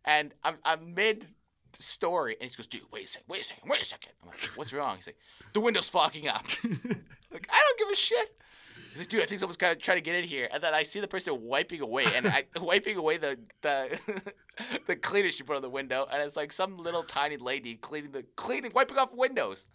[0.04, 1.26] and I'm I'm mid
[1.74, 4.12] story, and he goes, dude, wait a second, wait a second, wait a second.
[4.22, 4.96] I'm like, what's wrong?
[4.96, 5.18] He's like,
[5.52, 6.44] the window's fogging up.
[6.64, 8.30] like, I don't give a shit.
[8.98, 10.82] He's like, dude, I think someone's gonna try to get in here, and then I
[10.82, 14.32] see the person wiping away, and I wiping away the the
[14.86, 18.10] the cleaner she put on the window, and it's like some little tiny lady cleaning
[18.10, 19.68] the cleaning, wiping off windows.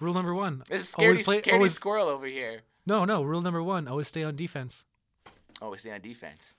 [0.00, 0.64] Rule number one.
[0.68, 2.62] This is always scaredy, play- scaredy always- squirrel over here.
[2.84, 3.22] No, no.
[3.22, 4.84] Rule number one: always stay on defense.
[5.60, 6.56] Always stay on defense.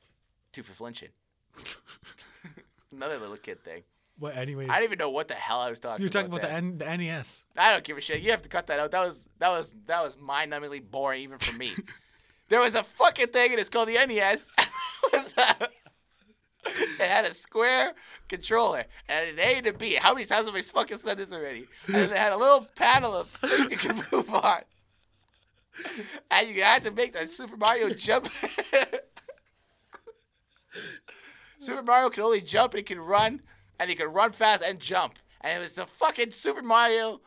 [0.54, 1.10] Two for flinching.
[2.92, 3.84] Another little kid thing.
[4.20, 4.38] What?
[4.38, 6.02] Anyways, I don't even know what the hell I was talking about.
[6.02, 6.40] you're talking about.
[6.50, 6.86] about the.
[6.88, 7.44] N- the NES.
[7.58, 8.22] I don't give a shit.
[8.22, 8.92] You have to cut that out.
[8.92, 11.72] That was that was that was mind-numbingly boring even for me.
[12.50, 14.50] there was a fucking thing, and it's called the NES.
[15.14, 15.68] it, uh,
[16.66, 17.94] it had a square
[18.30, 19.96] controller and an A and a B.
[19.96, 21.68] How many times have I fucking said this already?
[21.88, 24.62] And it had a little panel of things you could move on.
[26.32, 28.28] And you had to make that Super Mario jump.
[31.60, 33.42] Super Mario can only jump and he can run,
[33.80, 35.20] and he could run fast and jump.
[35.42, 37.22] And it was a fucking Super Mario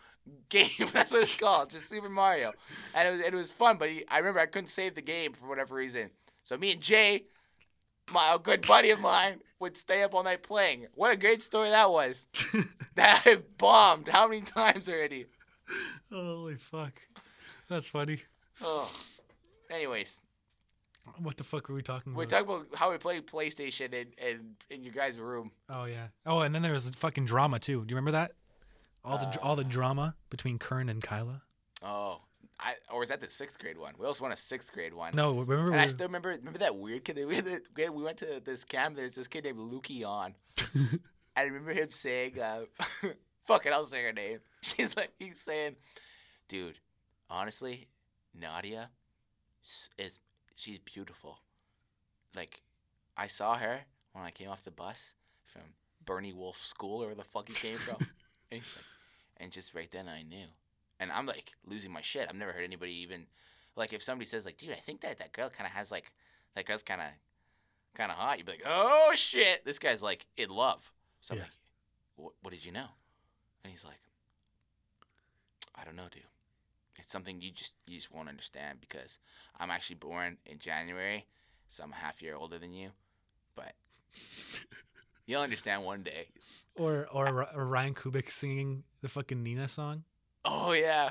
[0.48, 0.68] game.
[0.92, 2.52] That's what it's called, just Super Mario,
[2.94, 3.76] and it was it was fun.
[3.78, 6.10] But he, I remember I couldn't save the game for whatever reason.
[6.42, 7.24] So me and Jay,
[8.12, 10.86] my a good buddy of mine, would stay up all night playing.
[10.94, 12.26] What a great story that was.
[12.94, 15.26] that I bombed how many times already?
[16.10, 17.00] Holy fuck.
[17.68, 18.22] That's funny.
[18.62, 18.90] Oh.
[19.70, 20.22] Anyways,
[21.18, 22.20] What the fuck are we talking about?
[22.20, 25.52] we talk about how we played PlayStation in, in, in your guys' room.
[25.70, 26.08] oh yeah.
[26.24, 27.84] Oh, and then there was fucking drama too.
[27.84, 28.32] Do you remember that?
[29.04, 31.42] All the all the drama between Kern and Kyla.
[31.82, 32.22] Oh,
[32.58, 33.94] I or was that the sixth grade one?
[33.98, 35.14] We also won a sixth grade one.
[35.14, 35.72] No, remember?
[35.72, 37.60] And I still remember remember that weird kid that we had the,
[37.92, 38.96] we went to this camp.
[38.96, 40.34] There's this kid named Lukian.
[41.36, 42.62] I remember him saying, uh,
[43.44, 45.76] "Fuck it, I'll say her name." She's like, he's saying,
[46.48, 46.78] "Dude,
[47.30, 47.88] honestly,
[48.34, 48.90] Nadia
[49.98, 50.20] is
[50.56, 51.38] she's beautiful.
[52.34, 52.62] Like,
[53.16, 55.14] I saw her when I came off the bus
[55.44, 55.62] from
[56.04, 58.06] Bernie Wolfe School or where the fuck he came from,
[58.50, 58.84] and like,
[59.36, 60.46] and just right then I knew."
[60.98, 62.26] And I'm like losing my shit.
[62.28, 63.26] I've never heard anybody even
[63.76, 66.10] like if somebody says like, "Dude, I think that that girl kind of has like
[66.54, 67.08] that girl's kind of
[67.94, 70.90] kind of hot." You'd be like, "Oh shit, this guy's like in love."
[71.20, 71.44] So I'm Yeah.
[71.44, 71.58] like,
[72.16, 72.88] what, "What did you know?"
[73.62, 74.00] And he's like,
[75.74, 76.22] "I don't know, dude.
[76.98, 79.18] It's something you just you just won't understand because
[79.58, 81.26] I'm actually born in January,
[81.68, 82.90] so I'm a half year older than you,
[83.54, 83.72] but
[85.26, 86.28] you'll understand one day."
[86.76, 90.04] or or, or Ryan Kubik singing the fucking Nina song.
[90.44, 91.10] Oh yeah,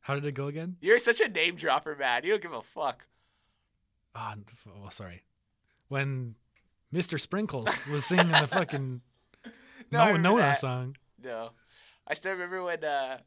[0.00, 0.76] How did it go again?
[0.80, 2.22] you're such a name dropper, man.
[2.24, 3.06] You don't give a fuck.
[4.14, 4.34] Ah,
[4.84, 5.22] oh, sorry.
[5.88, 6.34] When
[6.94, 7.20] Mr.
[7.20, 9.00] Sprinkles was singing the fucking
[9.92, 10.58] No, no, that.
[10.58, 10.96] song.
[11.22, 11.50] No.
[12.08, 13.18] I still remember when uh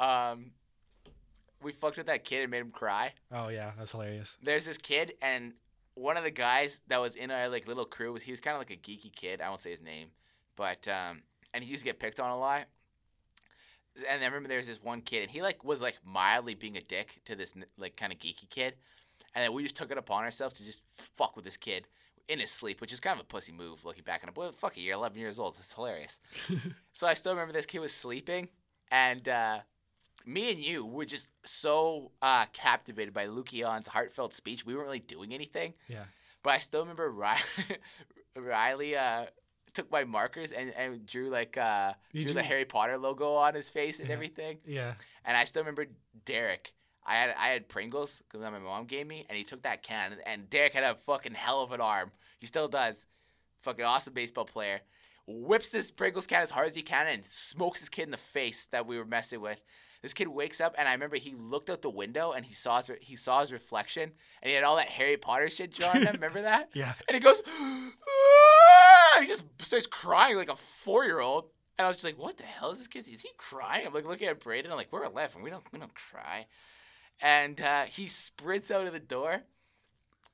[0.00, 0.52] um
[1.64, 3.12] we fucked with that kid and made him cry.
[3.32, 4.36] Oh yeah, that's hilarious.
[4.42, 5.54] There's this kid and
[5.94, 8.54] one of the guys that was in our like little crew was he was kind
[8.54, 9.40] of like a geeky kid.
[9.40, 10.08] I won't say his name,
[10.56, 11.22] but um
[11.52, 12.64] and he used to get picked on a lot.
[14.08, 16.76] And I remember there was this one kid and he like was like mildly being
[16.76, 18.74] a dick to this like kind of geeky kid.
[19.34, 21.88] And then we just took it upon ourselves to just fuck with this kid
[22.28, 24.34] in his sleep, which is kind of a pussy move looking back on it.
[24.34, 25.56] But fuck it, you're 11 years old.
[25.58, 26.20] It's hilarious.
[26.92, 28.48] So I still remember this kid was sleeping,
[28.88, 29.58] and uh,
[30.24, 34.64] me and you were just so uh, captivated by Lukian's heartfelt speech.
[34.64, 36.04] We weren't really doing anything, Yeah.
[36.42, 37.42] but I still remember Riley,
[38.36, 39.26] Riley uh,
[39.72, 43.68] took my markers and, and drew like uh, drew the Harry Potter logo on his
[43.68, 44.14] face and Yeah.
[44.14, 44.58] everything.
[44.66, 44.94] Yeah.
[45.24, 45.86] And I still remember
[46.24, 46.72] Derek.
[47.06, 50.16] I had I had Pringles because my mom gave me, and he took that can.
[50.26, 52.12] And Derek had a fucking hell of an arm.
[52.40, 53.06] He still does.
[53.60, 54.80] Fucking awesome baseball player.
[55.26, 58.16] Whips this Pringles can as hard as he can and smokes his kid in the
[58.16, 59.60] face that we were messing with.
[60.04, 62.76] This kid wakes up, and I remember he looked out the window and he saw
[62.76, 64.02] his re- he saw his reflection,
[64.42, 66.12] and he had all that Harry Potter shit drawn on him.
[66.16, 66.68] Remember that?
[66.74, 66.92] Yeah.
[67.08, 71.46] And he goes, "Ah!" he just starts crying like a four year old.
[71.78, 73.08] And I was just like, what the hell is this kid?
[73.08, 73.84] Is he crying?
[73.86, 74.70] I'm like looking at Braden.
[74.70, 75.42] I'm like, we're 11.
[75.42, 76.46] We don't we don't cry.
[77.20, 79.42] And uh, he sprints out of the door.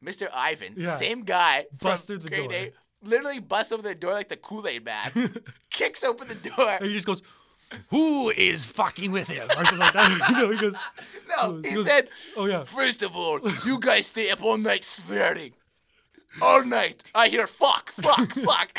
[0.04, 0.28] Mr.
[0.35, 0.96] Ivan, Yeah.
[0.96, 2.59] same guy, Busts through the grade door.
[2.59, 5.11] eight, literally busts over the door like the Kool Aid man.
[5.70, 6.68] kicks open the door.
[6.70, 7.22] And he just goes,
[7.88, 10.26] "Who is fucking with him?" Or something like that.
[10.30, 10.76] you know, he goes,
[11.28, 14.85] No, He goes- said, "Oh yeah." First of all, you guys stay up all night
[14.85, 15.52] swearing.
[16.42, 17.02] All night.
[17.14, 18.78] I hear fuck, fuck, fuck.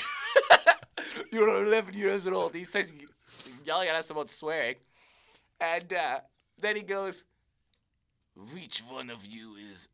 [1.32, 2.56] You're 11 years old.
[2.56, 2.94] He starts
[3.66, 4.76] yelling at us about swearing.
[5.60, 6.20] And uh,
[6.60, 7.26] then he goes,
[8.54, 9.90] Which one of you is.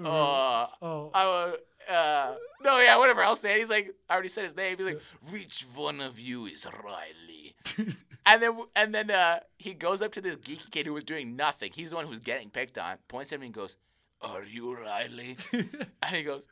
[0.00, 1.10] Uh, oh.
[1.12, 1.52] uh,
[1.92, 3.22] uh, no, yeah, whatever.
[3.24, 3.58] I'll say it.
[3.60, 4.76] He's like, I already said his name.
[4.76, 5.00] He's like,
[5.32, 7.47] which one of you is Riley?
[8.26, 11.36] and then, and then uh, he goes up to this geeky kid who was doing
[11.36, 11.70] nothing.
[11.74, 12.96] He's the one who's getting picked on.
[13.08, 13.76] Points at him and goes,
[14.20, 16.46] "Are you Riley?" and he goes,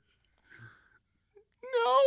[1.62, 2.00] "No."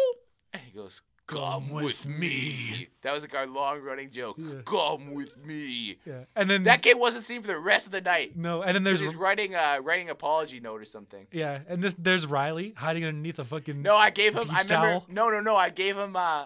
[0.54, 2.17] And he goes, "Come, Come with, me.
[2.17, 4.36] me." That was like our long running joke.
[4.39, 4.62] Yeah.
[4.65, 5.98] Come with me.
[6.06, 6.24] yeah.
[6.36, 8.36] And then That kid wasn't seen for the rest of the night.
[8.36, 11.28] no, and then there's He's writing a writing apology note or something.
[11.32, 14.50] yeah, and this there's Riley hiding underneath a fucking No, I gave him.
[14.50, 14.74] I remember.
[15.00, 15.06] towel?
[15.10, 15.56] No, no, no.
[15.56, 16.15] I gave him.
[16.15, 16.45] Uh,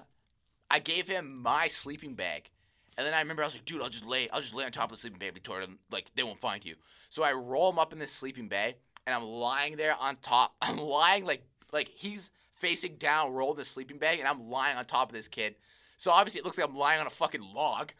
[0.69, 2.49] I gave him my sleeping bag,
[2.97, 4.29] and then I remember I was like, "Dude, I'll just lay.
[4.29, 5.33] I'll just lay on top of the sleeping bag.
[5.33, 6.75] Victoria, like they won't find you."
[7.09, 8.75] So I roll him up in this sleeping bag,
[9.05, 10.55] and I'm lying there on top.
[10.61, 14.77] I'm lying like like he's facing down, rolled in the sleeping bag, and I'm lying
[14.77, 15.55] on top of this kid.
[15.97, 17.93] So obviously it looks like I'm lying on a fucking log.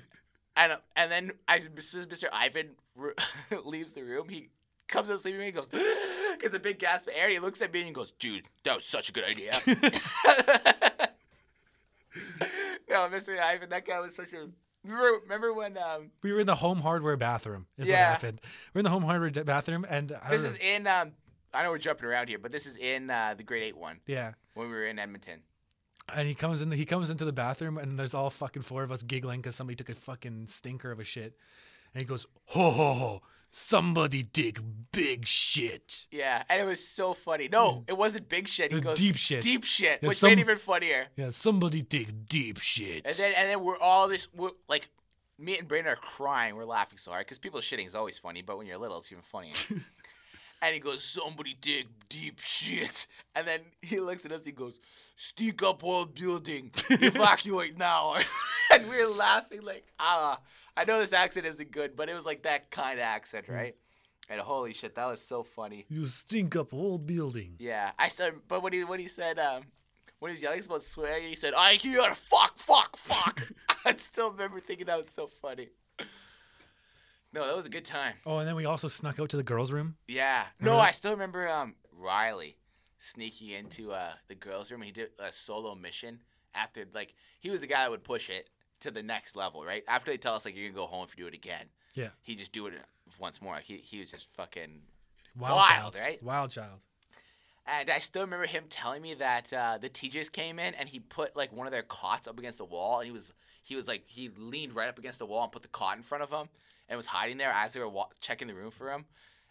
[0.56, 2.28] and and then as soon as Mr.
[2.32, 2.70] Ivan
[3.64, 4.48] leaves the room, he
[4.88, 5.68] comes out sleeping bag and goes,
[6.40, 7.28] gets a big gasp of air.
[7.28, 9.52] He looks at me and goes, "Dude, that was such a good idea."
[12.90, 13.40] no, Mr.
[13.40, 14.48] Ivan, that guy was such a.
[14.84, 17.66] Remember, remember when um, We were in the home hardware bathroom.
[17.76, 18.12] Is Yeah.
[18.12, 18.40] what happened.
[18.72, 21.12] We're in the home hardware d- bathroom, and I this don't is in um,
[21.52, 24.00] I know we're jumping around here, but this is in uh, the grade eight one
[24.06, 24.32] yeah.
[24.54, 25.42] when we were in Edmonton.
[26.14, 26.70] And he comes in.
[26.70, 29.74] He comes into the bathroom, and there's all fucking four of us giggling because somebody
[29.74, 31.36] took a fucking stinker of a shit.
[31.92, 33.22] And he goes, "Ho ho ho!
[33.50, 37.48] Somebody dig big shit." Yeah, and it was so funny.
[37.48, 38.72] No, it wasn't big shit.
[38.72, 39.42] He goes deep shit.
[39.42, 41.06] Deep shit, Yeah, which some- made it even funnier.
[41.16, 43.06] Yeah, somebody dig deep shit.
[43.06, 44.88] And then and then we're all this we're, like
[45.38, 46.56] me and Brandon are crying.
[46.56, 49.10] We're laughing so hard because people shitting is always funny, but when you're little, it's
[49.12, 49.52] even funnier.
[50.62, 54.44] and he goes, "Somebody dig deep shit." And then he looks at us.
[54.44, 54.78] He goes,
[55.16, 58.16] "Stick up whole building, evacuate now."
[58.72, 60.40] and we're laughing like, ah.
[60.76, 63.74] I know this accent isn't good, but it was like that kind of accent, right?
[64.28, 65.84] And holy shit, that was so funny.
[65.88, 67.54] you stink up whole building.
[67.58, 69.62] Yeah, I said, but when he when he said um
[70.18, 73.40] when he was yelling about swearing, he said, "I hear fuck, fuck, fuck."
[73.86, 75.68] I still remember thinking that was so funny.
[77.36, 78.14] No, that was a good time.
[78.24, 79.96] Oh, and then we also snuck out to the girls' room.
[80.08, 80.44] Yeah.
[80.58, 80.88] No, that?
[80.88, 82.56] I still remember um Riley
[82.98, 84.80] sneaking into uh the girls' room.
[84.80, 86.20] and He did a solo mission
[86.54, 88.48] after like he was the guy that would push it
[88.80, 89.84] to the next level, right?
[89.86, 92.08] After they tell us like you're gonna go home if you do it again, Yeah,
[92.22, 92.74] he just do it
[93.18, 93.56] once more.
[93.58, 94.80] He he was just fucking
[95.38, 96.22] wild, Wild, child, right?
[96.22, 96.80] Wild child.
[97.66, 101.00] And I still remember him telling me that uh, the teachers came in and he
[101.00, 103.86] put like one of their cots up against the wall, and he was he was
[103.86, 106.30] like he leaned right up against the wall and put the cot in front of
[106.30, 106.48] him
[106.88, 109.04] and was hiding there as they were wa- checking the room for him.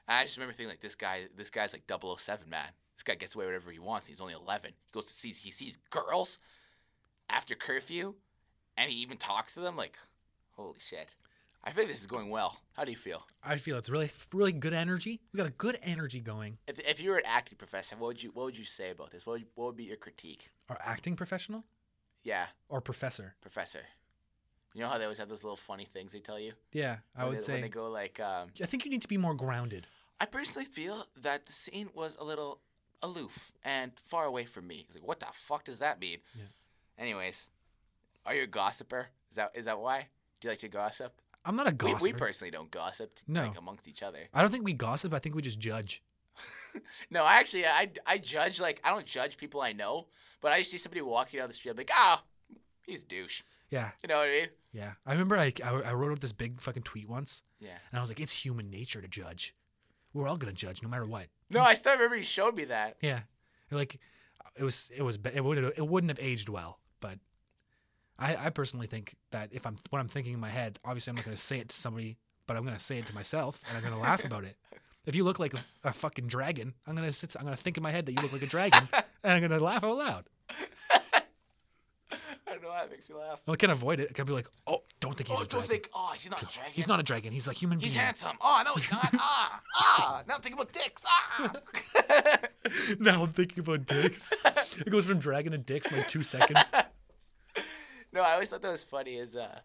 [0.07, 2.67] And I just remember thinking like this guy this guy's like 007 man.
[2.95, 4.07] This guy gets away whatever he wants.
[4.07, 4.71] He's only 11.
[4.71, 6.39] He goes to see he sees girls
[7.29, 8.15] after curfew,
[8.77, 9.97] and he even talks to them like,
[10.51, 11.15] holy shit.
[11.67, 12.55] I think this is going well.
[12.73, 13.25] How do you feel?
[13.43, 15.19] I feel it's really, really good energy.
[15.33, 16.59] We got a good energy going.
[16.67, 19.09] If, if you were an acting professor, what would you what would you say about
[19.09, 19.25] this?
[19.25, 20.51] What would, what would be your critique?
[20.69, 21.65] Our acting professional
[22.23, 22.45] Yeah.
[22.69, 23.33] or professor?
[23.41, 23.81] professor.
[24.75, 26.51] You know how they always have those little funny things they tell you?
[26.73, 29.07] Yeah, I When would they, when they go like, um, I think you need to
[29.07, 29.87] be more grounded.
[30.19, 32.59] I personally feel that the scene was a little
[33.01, 34.83] aloof and far away from me.
[34.85, 36.17] It's like, what the fuck does that mean?
[36.35, 36.43] Yeah.
[36.99, 37.51] Anyways,
[38.25, 39.07] are you a gossiper?
[39.29, 40.07] Is that is that why?
[40.41, 41.21] Do you like to gossip?
[41.45, 43.43] I'm not a We, we personally don't gossip No.
[43.43, 44.27] like amongst each other.
[44.33, 45.13] I don't think we gossip.
[45.13, 46.01] I think we just judge.
[47.09, 50.07] No, I actually I, I judge like I don't judge people I know,
[50.41, 52.21] but I see somebody walking down the street, I'm like, ah,
[52.85, 53.43] he's a douche.
[53.71, 54.47] Yeah, You know what I mean?
[54.73, 54.91] yeah.
[55.05, 57.77] I remember I, I, I wrote out this big fucking tweet once, Yeah.
[57.91, 59.55] and I was like, it's human nature to judge.
[60.13, 61.27] We're all gonna judge, no matter what.
[61.49, 62.95] No, I still remember you showed me that.
[63.01, 63.21] Yeah,
[63.71, 63.99] like
[64.55, 67.19] it was it was it would it wouldn't have aged well, but
[68.17, 71.15] I I personally think that if I'm what I'm thinking in my head, obviously I'm
[71.17, 72.15] not gonna say it to somebody,
[72.47, 74.55] but I'm gonna say it to myself, and I'm gonna laugh about it.
[75.05, 77.83] If you look like a, a fucking dragon, I'm gonna sit, I'm gonna think in
[77.83, 78.87] my head that you look like a dragon,
[79.23, 80.25] and I'm gonna laugh out loud.
[82.83, 83.41] It makes me laugh.
[83.45, 84.07] Well, I can't avoid it.
[84.09, 85.69] I can't be like, oh, don't think he's Oh, a don't dragon.
[85.69, 85.89] think.
[85.93, 86.71] Oh, he's not a dragon.
[86.73, 87.33] He's not a dragon.
[87.33, 87.99] He's a human He's being.
[87.99, 88.37] He's handsome.
[88.41, 89.09] Oh no, he's not.
[89.19, 90.23] ah, ah.
[90.27, 91.05] Now I'm thinking about dicks.
[91.07, 91.51] Ah.
[92.99, 94.31] now I'm thinking about dicks.
[94.79, 96.71] It goes from dragon to dicks in like two seconds.
[98.13, 99.15] no, I always thought that was funny.
[99.15, 99.59] Is uh,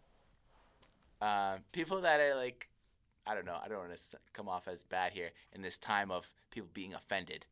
[1.20, 2.68] uh, people that are like,
[3.26, 3.58] I don't know.
[3.62, 6.94] I don't want to come off as bad here in this time of people being
[6.94, 7.46] offended,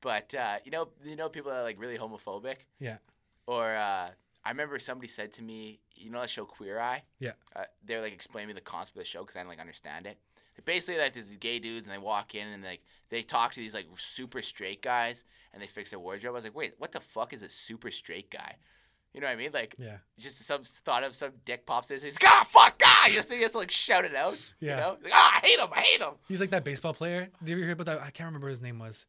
[0.00, 2.56] but uh, you know, you know, people that are like really homophobic.
[2.78, 2.98] Yeah.
[3.46, 4.08] Or uh,
[4.44, 7.02] I remember somebody said to me, you know that show Queer Eye?
[7.18, 7.32] Yeah.
[7.56, 10.06] Uh, they're like explaining me the concept of the show because I didn't like understand
[10.06, 10.18] it.
[10.64, 13.74] Basically, like these gay dudes and they walk in and like they talk to these
[13.74, 16.32] like super straight guys and they fix their wardrobe.
[16.32, 18.56] I was like, wait, what the fuck is a super straight guy?
[19.14, 19.50] You know what I mean?
[19.52, 19.96] Like Yeah.
[20.18, 21.98] just some thought of some dick pops in.
[22.00, 23.06] He's like, ah, fuck, ah!
[23.10, 24.36] Just he has to like shout it out.
[24.60, 24.70] Yeah.
[24.70, 24.96] You know?
[25.04, 26.14] Like, ah, I hate him, I hate him.
[26.28, 27.28] He's like that baseball player.
[27.40, 28.00] Did you ever hear about that?
[28.00, 29.06] I can't remember what his name was.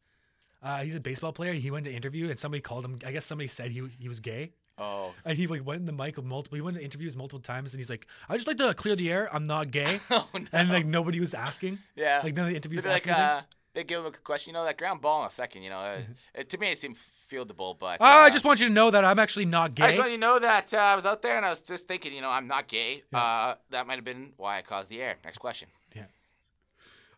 [0.62, 1.52] Uh, he's a baseball player.
[1.52, 2.98] He went to interview and somebody called him.
[3.06, 4.52] I guess somebody said he he was gay.
[4.78, 5.14] Oh.
[5.24, 6.56] And he like went in the mic multiple.
[6.56, 9.10] He went to interviews multiple times, and he's like, "I just like to clear the
[9.10, 9.34] air.
[9.34, 10.46] I'm not gay." oh no.
[10.52, 11.78] And like nobody was asking.
[11.94, 12.20] yeah.
[12.22, 13.40] Like none of the interviews like, uh,
[13.76, 14.52] they give him a question.
[14.52, 15.62] You know that ground ball in a second.
[15.62, 15.98] You know, uh,
[16.34, 19.04] it, to me it seemed fieldable, but I uh, just want you to know that
[19.04, 19.84] I'm actually not gay.
[19.84, 21.60] I just want you to know that uh, I was out there and I was
[21.60, 23.02] just thinking, you know, I'm not gay.
[23.12, 25.16] Uh, that might have been why I caused the air.
[25.24, 25.68] Next question.
[25.94, 26.04] Yeah.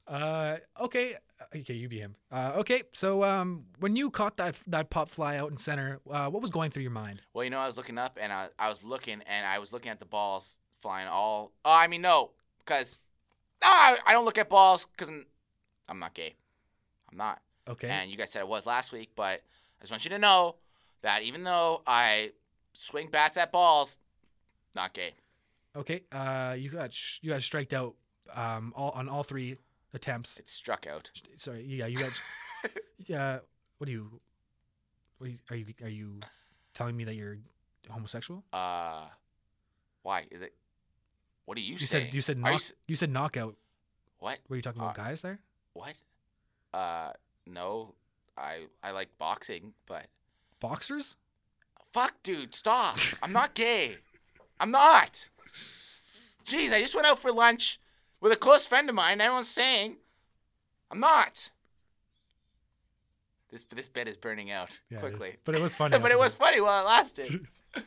[0.08, 1.14] Uh, okay,
[1.54, 2.14] okay, you be him.
[2.30, 6.28] Uh, okay, so um, when you caught that that pop fly out in center, uh,
[6.28, 7.22] what was going through your mind?
[7.34, 9.72] Well, you know, I was looking up and I, I was looking and I was
[9.72, 11.52] looking at the balls flying all.
[11.64, 12.98] Oh, I mean, no, because
[13.62, 15.26] no, I, I don't look at balls because I'm,
[15.88, 16.34] I'm not gay.
[17.10, 17.40] I'm not.
[17.68, 20.18] Okay, And you guys said I was last week, but I just want you to
[20.18, 20.56] know
[21.02, 22.30] that even though I
[22.72, 23.98] swing bats at balls,
[24.74, 25.12] not gay.
[25.76, 26.02] okay.
[26.10, 27.94] Uh, you got sh- you got striked out
[28.34, 29.56] um all on all three
[29.94, 30.38] attempts.
[30.38, 31.10] It's struck out.
[31.36, 32.20] Sorry, yeah, you got.
[33.06, 33.38] yeah,
[33.78, 34.20] what do you?
[35.18, 36.20] What do you, are you are you
[36.74, 37.38] telling me that you're
[37.90, 38.44] homosexual?
[38.52, 39.06] Uh,
[40.02, 40.54] why is it?
[41.44, 42.06] What are you, You saying?
[42.06, 43.56] said you said Are you s- you said knockout.
[44.18, 44.38] what?
[44.48, 45.38] Were you talking about Uh, guys there?
[45.72, 45.94] What?
[46.74, 47.12] Uh,
[47.46, 47.94] no.
[48.36, 50.06] I I like boxing, but
[50.60, 51.16] Boxers?
[51.92, 52.98] Fuck, dude, stop.
[53.22, 53.96] I'm not gay.
[54.60, 55.28] I'm not.
[56.44, 57.80] Jeez, I just went out for lunch
[58.20, 59.20] with a close friend of mine.
[59.20, 59.96] Everyone's saying
[60.90, 61.50] I'm not.
[63.50, 65.36] This this bed is burning out Yeah, it quickly.
[65.44, 65.98] But it was funny.
[65.98, 67.46] but it was funny while it lasted.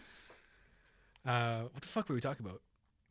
[1.23, 2.61] Uh, what the fuck were we talking about?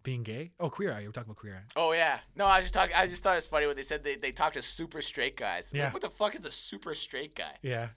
[0.02, 0.50] Being gay?
[0.58, 0.98] Oh, queer eye.
[1.00, 1.68] You were talking about queer eye.
[1.76, 2.18] Oh yeah.
[2.34, 2.96] No, I was just talking.
[2.96, 5.36] I just thought it was funny when they said they, they talked to super straight
[5.36, 5.66] guys.
[5.66, 5.92] Was like, Yeah.
[5.92, 7.52] what the fuck is a super straight guy?
[7.62, 7.88] Yeah.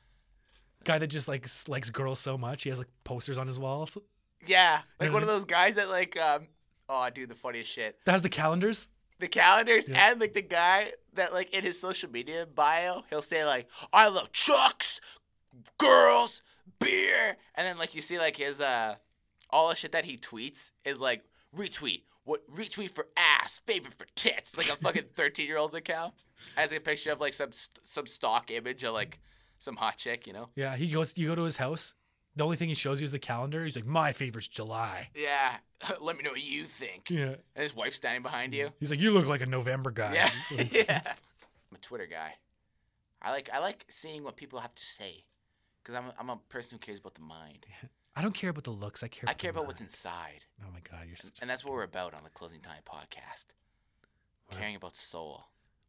[0.84, 3.98] Guy that just like likes girls so much, he has like posters on his walls.
[4.46, 5.14] Yeah, like Yeah.
[5.14, 6.48] one of those guys that like um.
[6.90, 7.98] Oh, dude, the funniest shit.
[8.06, 8.90] That has the calendars.
[9.24, 10.10] The calendars Yeah.
[10.12, 14.10] and like the guy that like in his social media bio, he'll say like, "I
[14.10, 15.00] love chucks,
[15.78, 16.42] girls,
[16.80, 18.96] beer," and then like you see like his uh,
[19.50, 21.24] all the shit that he tweets is like
[21.56, 22.02] retweet.
[22.26, 26.14] What retweet for ass, favorite for tits, like a fucking thirteen year old's account.
[26.56, 27.52] Has a picture of like some
[27.84, 29.20] some stock image of like
[29.58, 30.48] some hot chick, you know.
[30.56, 31.18] Yeah, he goes.
[31.18, 31.96] You go to his house.
[32.36, 33.64] The only thing he shows you is the calendar.
[33.64, 35.10] He's like, my favorite's July.
[35.16, 35.58] Yeah,
[36.02, 37.10] let me know what you think.
[37.10, 37.36] Yeah.
[37.56, 38.70] And his wife's standing behind you.
[38.80, 40.14] He's like, you look like a November guy.
[40.16, 40.30] Yeah,
[40.72, 41.02] yeah.
[41.06, 42.34] I'm a Twitter guy.
[43.22, 45.26] I like I like seeing what people have to say,
[45.82, 47.66] because I'm a, I'm a person who cares about the mind.
[48.16, 49.02] I don't care about the looks.
[49.04, 49.24] I care.
[49.28, 51.16] I About care about what's inside, Oh my god, you're.
[51.22, 53.46] and, and that's what we're about on the Closing Time podcast.
[54.52, 54.58] Wow.
[54.58, 55.46] Caring about soul,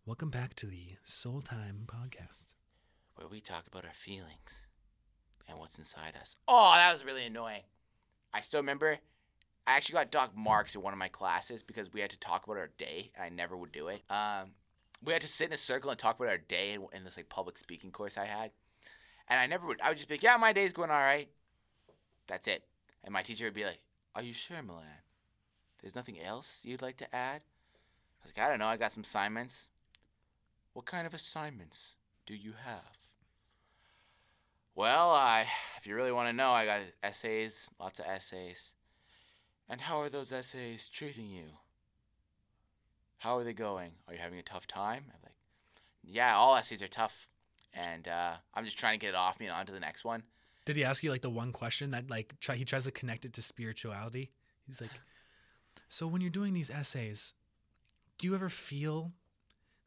[0.07, 2.55] Welcome back to the Soul Time podcast.
[3.17, 4.67] where we talk about our feelings
[5.49, 6.37] and what's inside us.
[6.49, 7.63] Oh, that was really annoying.
[8.33, 8.99] I still remember.
[9.67, 12.45] I actually got Doc marks in one of my classes because we had to talk
[12.45, 14.03] about our day, and I never would do it.
[14.11, 14.51] Um,
[15.03, 17.17] we had to sit in a circle and talk about our day in, in this
[17.17, 18.51] like public speaking course I had,
[19.29, 19.81] and I never would.
[19.81, 21.29] I would just be like, "Yeah, my day's going all right."
[22.27, 22.65] That's it.
[23.03, 23.81] And my teacher would be like,
[24.15, 24.85] "Are you sure, Milan?
[25.81, 28.67] There's nothing else you'd like to add?" I was like, "I don't know.
[28.67, 29.71] I got some assignments."
[30.75, 31.95] What kind of assignments
[32.27, 33.04] do you have?
[34.77, 35.47] Well, I,
[35.79, 38.75] if you really want to know, I got essays, lots of essays.
[39.69, 41.45] And how are those essays treating you?
[43.19, 43.93] How are they going?
[44.09, 45.05] Are you having a tough time?
[45.07, 45.37] I'm like,
[46.03, 47.29] yeah, all essays are tough,
[47.73, 50.05] and uh, I'm just trying to get it off me and on to the next
[50.05, 50.25] one.
[50.65, 53.25] Did he ask you like the one question that like try, he tries to connect
[53.25, 54.33] it to spirituality?
[54.67, 54.91] He's like,
[55.89, 57.35] so when you're doing these essays,
[58.19, 59.13] do you ever feel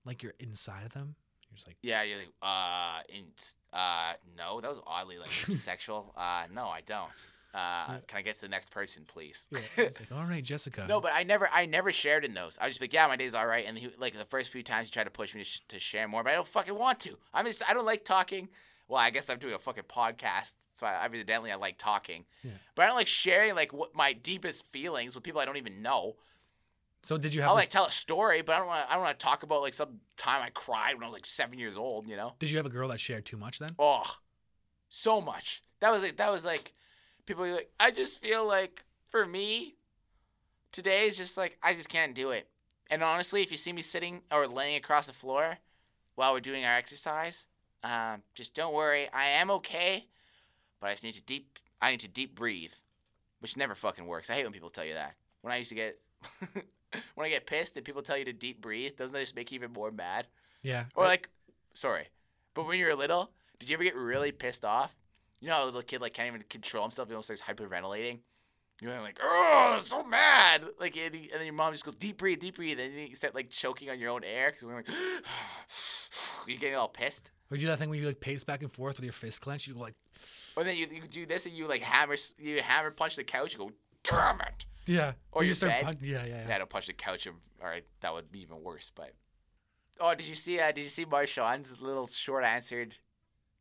[0.06, 1.16] like you're inside of them?
[1.58, 3.26] Just like, Yeah, you're like, uh, in,
[3.74, 6.14] uh, no, that was oddly like sexual.
[6.16, 7.28] Uh, no, I don't.
[7.54, 9.48] Uh, can I get to the next person, please?
[9.52, 9.60] yeah.
[9.86, 10.86] He's like, all right, Jessica.
[10.88, 12.58] No, but I never, I never shared in those.
[12.62, 13.66] I was just like, yeah, my day's all right.
[13.68, 15.80] And he, like the first few times, he tried to push me to, sh- to
[15.80, 17.18] share more, but I don't fucking want to.
[17.34, 18.50] I'm just, I don't like talking.
[18.88, 22.26] Well, I guess I'm doing a fucking podcast, so I, evidently I like talking.
[22.44, 22.52] Yeah.
[22.76, 25.82] But I don't like sharing like what my deepest feelings with people I don't even
[25.82, 26.16] know.
[27.08, 29.04] So did you have I'll like, tell a story, but I don't want, I don't
[29.04, 31.78] want to talk about like some time I cried when I was like seven years
[31.78, 32.06] old.
[32.06, 32.34] You know?
[32.38, 33.70] did you have a girl that shared too much then?
[33.80, 34.04] Oh,
[34.90, 35.64] so much.
[35.80, 36.74] That was like that was like
[37.26, 39.76] people were like I just feel like for me
[40.74, 42.50] today is just like I just can't do it.
[42.90, 45.60] And honestly, if you see me sitting or laying across the floor
[46.16, 47.48] while we're doing our exercise,
[47.86, 49.08] um, just don't worry.
[49.14, 50.08] I am okay,
[50.82, 52.74] but I just need to deep I need to deep breathe,
[53.40, 54.30] which never fucking works.
[54.30, 55.16] I hate when people tell you that.
[55.40, 56.02] When I used to get
[57.16, 59.52] when I get pissed and people tell you to deep breathe, doesn't that just make
[59.52, 60.28] you even more mad?
[60.64, 60.86] Yeah.
[60.96, 61.30] Or like,
[61.74, 62.08] sorry,
[62.54, 64.96] but when you're little, did you ever get really pissed off?
[65.40, 67.08] You know, how a little kid like can't even control himself.
[67.10, 68.20] He almost starts hyperventilating.
[68.82, 70.64] You're like, oh, I'm so mad.
[70.80, 73.08] Like, and, he- and then your mom just goes deep breathe, deep breathe, and then
[73.08, 74.88] you start like choking on your own air because we're like,
[76.48, 77.32] you're getting all pissed.
[77.50, 79.42] Or you do that thing where you like pace back and forth with your fist
[79.42, 79.68] clenched.
[79.68, 79.96] You go like,
[80.56, 83.54] Or then you, you do this and you like hammer you hammer punch the couch.
[83.54, 83.72] You go,
[84.04, 84.66] damn it.
[84.88, 85.14] Yeah.
[85.32, 85.84] Or you your start bed.
[85.84, 86.48] punch- yeah, yeah, yeah.
[86.48, 87.28] Yeah, don't punch the couch.
[87.28, 88.92] All right, that would be even worse.
[88.94, 89.14] But
[90.00, 90.60] oh, did you see?
[90.60, 92.96] Uh, did you see Marchand's little short answered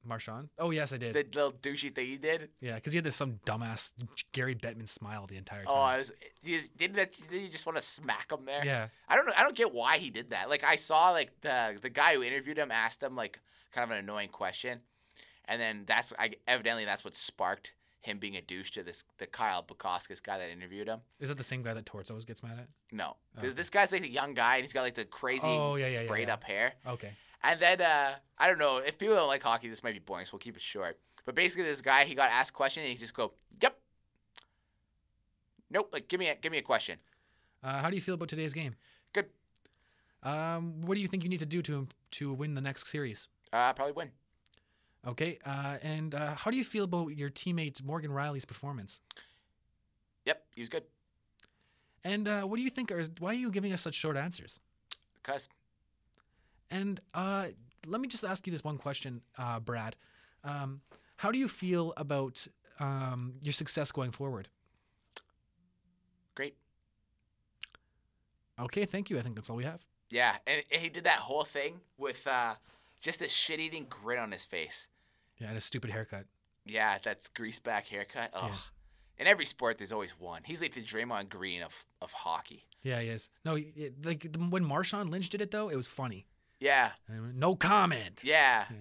[0.04, 0.48] Marchand?
[0.58, 1.14] Oh yes, I did.
[1.14, 2.50] the little douchey thing he did?
[2.60, 3.92] yeah, because he had this some dumbass
[4.32, 5.72] Gary Bettman smile the entire time.
[5.74, 6.12] Oh, I was.
[6.42, 7.12] You just, didn't that?
[7.30, 8.64] Did you just want to smack him there?
[8.64, 8.88] yeah.
[9.08, 9.32] I don't know.
[9.36, 10.48] I don't get why he did that.
[10.48, 13.40] Like I saw like the the guy who interviewed him asked him like
[13.72, 14.80] kind of an annoying question,
[15.46, 17.74] and then that's I evidently that's what sparked
[18.06, 21.00] him being a douche to this the Kyle Bukauskas guy that interviewed him.
[21.20, 22.68] Is that the same guy that Torts always gets mad at?
[22.92, 23.48] No, Okay.
[23.50, 26.00] this guy's like a young guy and he's got like the crazy Oh, yeah, yeah,
[26.00, 26.34] yeah, sprayed yeah.
[26.34, 26.72] up hair.
[26.86, 27.12] Okay.
[27.42, 30.24] And then uh, I don't know if people don't like hockey, this might be boring,
[30.26, 30.98] so we'll keep it short.
[31.26, 33.76] But basically, this guy he got asked a question and he just go, "Yep,
[35.70, 36.98] nope." Like, give me a give me a question.
[37.62, 38.74] Uh, how do you feel about today's game?
[39.12, 39.26] Good.
[40.22, 43.28] Um, what do you think you need to do to to win the next series?
[43.52, 44.10] Uh, probably win.
[45.06, 45.38] Okay.
[45.44, 49.00] Uh, and uh, how do you feel about your teammate Morgan Rielly's performance?
[50.24, 50.84] Yep, he was good.
[52.04, 52.92] And uh, what do you think?
[52.92, 54.60] Are why are you giving us such short answers?
[55.22, 55.48] Cause
[56.70, 57.48] And uh,
[57.86, 59.96] let me just ask you this one question, uh, Brad.
[60.44, 60.80] Um,
[61.16, 62.46] how do you feel about
[62.78, 64.48] um, your success going forward?
[66.34, 66.54] Great.
[68.60, 69.18] Okay, thank you.
[69.18, 69.84] I think that's all we have.
[70.10, 72.26] Yeah, and, and he did that whole thing with
[73.00, 74.88] just this shit-eating grin on his face.
[75.38, 76.26] Yeah, and a stupid haircut.
[76.64, 78.30] Yeah, that's grease back haircut.
[78.34, 78.50] Ugh.
[78.50, 78.56] Yeah.
[79.18, 80.42] In every sport, there's always one.
[80.44, 82.66] He's like the Draymond Green of, of hockey.
[82.82, 83.30] Yeah, he is.
[83.44, 86.26] No, it, like the, when Marshawn Lynch did it though, it was funny.
[86.60, 86.90] Yeah,
[87.34, 88.22] no comment.
[88.24, 88.64] yeah.
[88.70, 88.76] Yeah.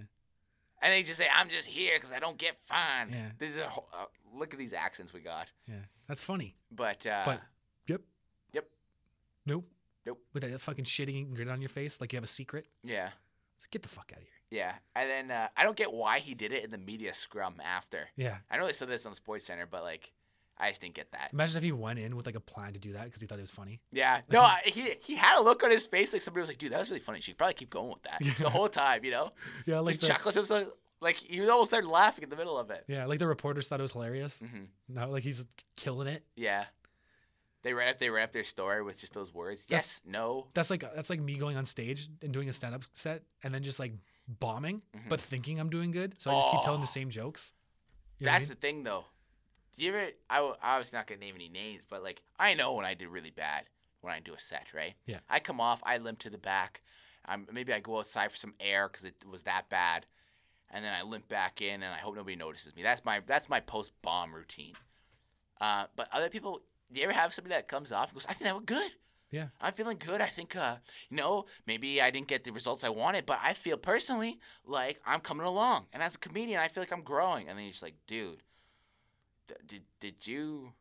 [0.82, 3.30] And they just say, "I'm just here because I don't get fined." Yeah.
[3.40, 5.52] This is a whole, uh, look at these accents we got.
[5.68, 5.76] Yeah,
[6.08, 6.56] that's funny.
[6.70, 7.42] But uh, But
[7.88, 8.02] yep.
[8.54, 8.66] Yep.
[9.46, 9.66] Nope.
[10.06, 10.20] Nope.
[10.34, 12.68] With that fucking shitting grin on your face, like you have a secret.
[12.84, 13.10] yeah,
[13.60, 14.32] So get the fuck out of here.
[14.60, 14.74] yeah.
[14.96, 18.10] And then uh, I don't get why he did it in the media scrum after.
[18.16, 18.38] Yeah.
[18.52, 20.12] I know they said this on Sports Center, but like,
[20.58, 21.30] I just didn't get that.
[21.34, 23.38] Imagine if he went in with like a plan to do that because he thought
[23.40, 23.82] it was funny.
[23.92, 26.58] Yeah, no, I, he he had a look on his face like somebody was like,
[26.58, 28.32] "Dude, that was really funny." She should probably keep going with that Yeah.
[28.40, 29.32] the whole time, you know.
[29.66, 30.68] Yeah, like just the, chuckling himself,
[31.02, 32.86] like he was almost started laughing in the middle of it.
[32.88, 34.40] yeah, like the reporters thought it was hilarious.
[34.42, 34.64] Mm-hmm.
[34.94, 35.46] No, like he's
[35.76, 36.24] killing it.
[36.38, 36.64] Yeah,
[37.66, 39.66] they read up they up their story with just those words.
[39.66, 40.48] That's- yes, no.
[40.54, 43.54] That's like that's like me going on stage and doing a stand up set and
[43.54, 43.94] then just like
[44.28, 45.10] bombing, Mhm.
[45.10, 46.20] but thinking I'm doing good.
[46.22, 46.84] So I just keep telling Oh.
[46.84, 47.54] the same jokes.
[48.20, 48.50] You what I That's mean?
[48.50, 49.06] the thing, though.
[49.76, 50.12] Do you ever?
[50.30, 52.94] I, w- I was not gonna name any names, but like I know when I
[52.94, 53.66] did really bad
[54.02, 54.94] when I do a set, right?
[55.08, 55.20] Yeah.
[55.30, 56.82] I come off, I limp to the back.
[57.28, 60.06] Um, maybe I go outside for some air because it was that bad,
[60.70, 62.84] and then I limp back in, and I hope nobody notices me.
[62.84, 64.76] That's my that's my post bomb routine.
[65.60, 66.62] Uh, but other people,
[66.92, 68.92] do you ever have somebody that comes off and goes, "I think that went good."
[69.32, 69.48] Yeah.
[69.60, 70.22] I'm feeling good.
[70.22, 70.78] I think, uh,
[71.10, 75.02] you know, maybe I didn't get the results I wanted, but I feel personally like
[75.06, 75.88] I'm coming along.
[75.92, 77.50] And as a comedian, I feel like I'm growing.
[77.50, 78.44] And then you're just like, dude,
[79.48, 80.72] th- did did you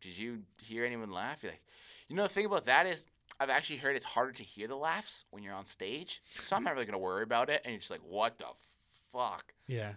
[0.00, 1.42] did you hear anyone laugh?
[1.42, 1.62] You're like,
[2.08, 3.04] you know, the thing about that is
[3.38, 6.22] I've actually heard it's harder to hear the laughs when you're on stage.
[6.34, 7.60] So I'm not really gonna worry about it.
[7.64, 8.46] And you're just like, what the
[9.12, 9.52] fuck?
[9.66, 9.92] Yeah.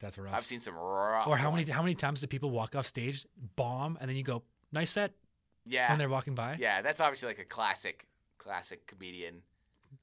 [0.00, 0.34] That's rough.
[0.34, 1.26] I've seen some rough.
[1.28, 3.26] or how many how many times do people walk off stage,
[3.56, 4.42] bomb, and then you go,
[4.72, 5.12] "Nice set,"
[5.64, 6.56] Yeah, when they're walking by?
[6.58, 6.82] yeah.
[6.82, 8.06] That's obviously like a classic,
[8.38, 9.42] classic comedian.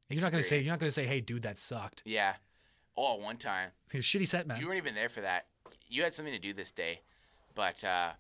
[0.09, 2.35] You're not gonna say you're not gonna say, "Hey, dude, that sucked." Yeah.
[2.95, 4.59] Oh, one time Shitty set, man.
[4.59, 5.47] You weren't even there for that.
[5.87, 7.01] You had something to do this day,
[7.53, 8.13] but uh,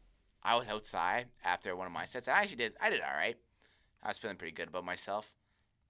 [0.43, 2.27] I was outside after one of my sets.
[2.27, 2.73] And I actually did.
[2.81, 3.37] I did all right.
[4.03, 5.35] I was feeling pretty good about myself,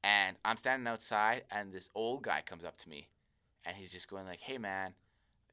[0.03, 3.09] and I'm standing outside, and this old guy comes up to me,
[3.65, 4.93] and he's just going like, "Hey, man,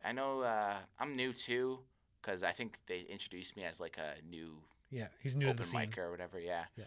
[0.04, 1.80] I know uh, I'm new too,
[2.20, 4.58] because I think they introduced me as like a new
[4.90, 5.80] yeah, he's new to open the scene.
[5.80, 6.38] mic or whatever.
[6.38, 6.64] Yeah.
[6.76, 6.84] Yeah.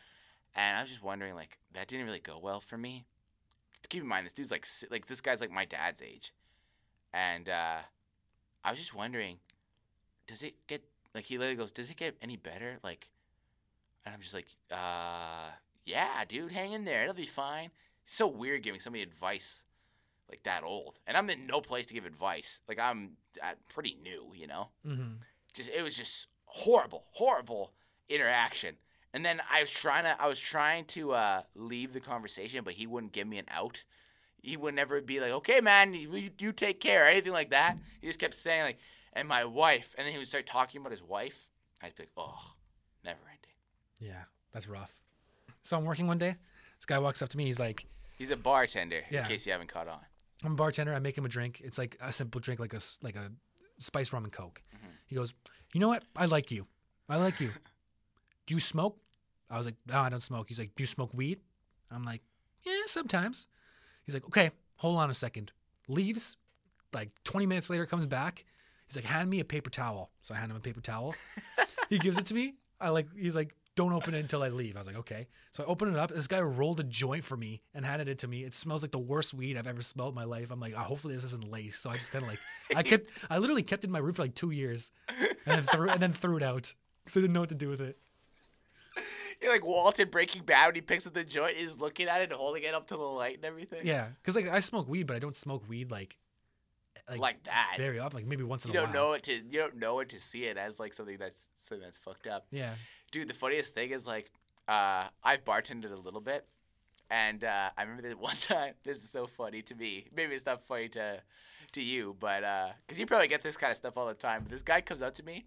[0.56, 3.06] And I was just wondering, like, that didn't really go well for me.
[3.90, 6.34] Keep in mind, this dude's like, like this guy's like my dad's age,
[7.14, 7.78] and uh,
[8.64, 9.38] I was just wondering,
[10.26, 10.84] does it get
[11.16, 12.80] like he literally goes, does it get any better?
[12.84, 13.10] Like,
[14.06, 15.52] and I'm just like, uh,
[15.86, 17.70] yeah, dude, hang in there, it'll be fine.
[18.04, 19.64] It's so weird giving somebody advice
[20.30, 22.62] like that old, and I'm in no place to give advice.
[22.68, 23.12] Like I'm
[23.42, 25.14] uh, pretty new, you know Mm-hmm.
[25.54, 27.74] just it was just horrible, horrible
[28.10, 28.76] interaction.
[29.14, 32.74] And then I was trying to I was trying to uh, leave the conversation, but
[32.74, 33.84] he wouldn't give me an out.
[34.42, 37.78] He would never be like, "Okay, man, you, you take care," or anything like that.
[38.02, 38.78] He just kept saying like,
[39.14, 41.48] "And my wife," and then he would start talking about his wife.
[41.82, 42.40] I'd be like, "Oh,
[43.04, 43.56] never ending."
[44.00, 44.24] Yeah,
[44.54, 44.94] that's rough.
[45.64, 46.36] So I'm working one day.
[46.78, 47.46] This guy walks up to me.
[47.46, 47.86] He's like,
[48.18, 49.22] He's a bartender, Yeah.
[49.24, 50.00] in case you haven't caught on.
[50.44, 50.94] I'm a bartender.
[50.94, 51.62] I make him a drink.
[51.64, 53.32] It's like a simple drink, like a like a
[53.78, 54.62] spice rum and coke.
[54.76, 54.90] Mhm.
[55.08, 55.34] He goes,
[55.74, 56.04] you know what?
[56.16, 56.66] I like you.
[57.10, 57.50] I like you.
[58.46, 58.98] Do you smoke?
[59.50, 60.48] I was like, no, I don't smoke.
[60.48, 61.40] He's like, do you smoke weed?
[61.92, 62.22] I'm like,
[62.64, 63.48] yeah, sometimes.
[64.04, 65.52] He's like, okay, hold on a second.
[65.88, 66.38] Leaves.
[66.94, 68.46] Like 20 minutes later, comes back.
[68.88, 70.12] He's like, hand me a paper towel.
[70.22, 71.14] So I hand him a paper towel.
[71.90, 72.56] he gives it to me.
[72.80, 73.08] I like.
[73.16, 74.76] He's like, don't open it until I leave.
[74.76, 75.28] I was like, okay.
[75.52, 76.12] So I open it up.
[76.12, 78.44] This guy rolled a joint for me and handed it to me.
[78.44, 80.52] It smells like the worst weed I've ever smelled in my life.
[80.52, 81.78] I'm like, oh, hopefully this isn't lace.
[81.78, 82.40] So I just kind of like,
[82.76, 85.64] I kept, I literally kept it in my room for like two years, and then
[85.64, 86.74] threw, and then threw it out
[87.06, 87.98] because I didn't know what to do with it.
[89.42, 92.32] You're like Walton Breaking Bad when he picks up the joint, he's looking at it
[92.32, 93.82] and holding it up to the light and everything.
[93.84, 96.18] Yeah, because like I smoke weed, but I don't smoke weed like,
[97.08, 97.76] like, like that.
[97.78, 98.18] very often.
[98.18, 98.90] Like maybe once in you a while.
[98.90, 101.18] You don't know it to you don't know it to see it as like something
[101.20, 102.48] that's something that's fucked up.
[102.50, 102.74] Yeah.
[103.12, 104.32] Dude, the funniest thing is like
[104.68, 106.46] uh, I've bartended a little bit,
[107.10, 108.74] and uh, I remember that one time.
[108.84, 110.08] This is so funny to me.
[110.16, 111.22] Maybe it's not funny to
[111.74, 114.44] to you, but because you probably get this kind of stuff all the time.
[114.44, 115.46] But this guy comes up to me,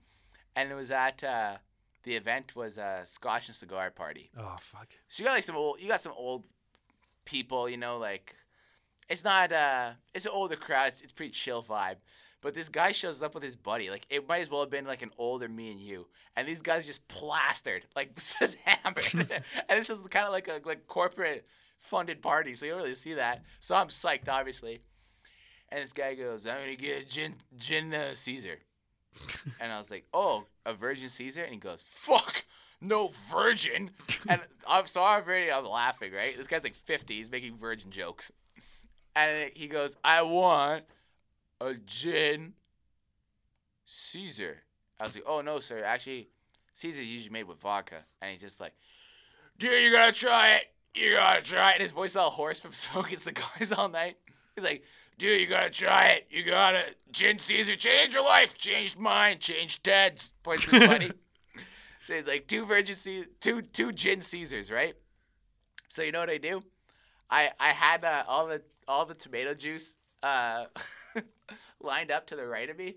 [0.57, 1.57] and it was at uh,
[2.03, 4.31] the event was a Scotch and cigar party.
[4.39, 4.89] Oh fuck.
[5.09, 6.45] So you got like some old, you got some old
[7.25, 8.35] people, you know, like
[9.09, 10.89] it's not, uh, it's an older crowd.
[10.89, 11.97] It's, it's pretty chill vibe.
[12.43, 13.91] But this guy shows up with his buddy.
[13.91, 16.07] Like it might as well have been like an older me and you.
[16.36, 19.30] And these guys just plastered, like just hammered.
[19.68, 21.47] and this is kind of like a like corporate
[21.78, 23.43] funded party, so you don't really see that.
[23.61, 24.80] So I'm psyched, obviously.
[25.70, 28.59] And this guy goes, I'm gonna get a gin gin uh, Caesar.
[29.61, 31.43] and I was like, oh, a virgin Caesar?
[31.43, 32.45] And he goes, fuck,
[32.80, 33.91] no virgin.
[34.28, 36.36] and I'm sorry I'm already I'm laughing, right?
[36.36, 37.16] This guy's like 50.
[37.16, 38.32] He's making virgin jokes.
[39.16, 40.84] And he goes, I want
[41.61, 42.55] a gin
[43.85, 44.63] Caesar.
[44.99, 45.83] I was like, oh no, sir.
[45.85, 46.29] Actually,
[46.75, 48.05] Caesar's usually made with vodka.
[48.21, 48.73] And he's just like,
[49.59, 50.65] dude, you gotta try it.
[50.95, 51.75] You gotta try it.
[51.75, 54.17] And his voice all hoarse from smoking cigars all night.
[54.57, 54.85] He's like,
[55.19, 56.27] dude, you gotta try it.
[56.31, 56.83] You gotta.
[57.13, 60.35] Gin Caesar changed your life, changed mine, changed Ted's.
[60.43, 61.13] Points to his buddy.
[62.01, 64.95] so he's like, two virgin Caesar, two two gin Caesars, right?
[65.89, 66.63] So you know what I do?
[67.31, 70.65] I I had uh, all the all the tomato juice uh,
[71.81, 72.97] lined up to the right of me,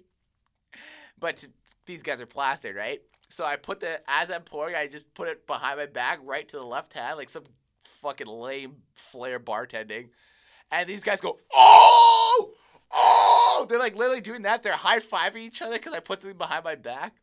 [1.20, 1.46] but
[1.86, 3.02] these guys are plastered, right?
[3.30, 6.48] So I put the as I'm pouring, I just put it behind my back, right
[6.50, 7.44] to the left hand, like some
[7.84, 10.10] fucking lame flair bartending.
[10.72, 12.52] And these guys go, oh,
[12.92, 13.66] oh!
[13.70, 14.64] They're like literally doing that.
[14.64, 17.16] They're high fiving each other because I put something behind my back.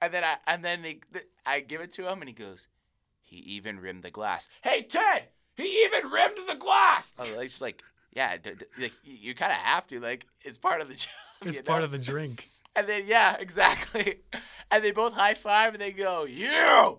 [0.00, 1.00] And then I and then they,
[1.46, 2.68] I give it to him, and he goes,
[3.20, 4.48] he even rimmed the glass.
[4.62, 7.14] Hey Ted, he even rimmed the glass.
[7.18, 7.82] I was just like,
[8.12, 11.10] yeah, d- d- like you, kind of have to, like it's part of the job.
[11.42, 12.48] It's you part of the drink.
[12.76, 14.20] And then yeah, exactly.
[14.70, 16.98] And they both high five and they go, "You!"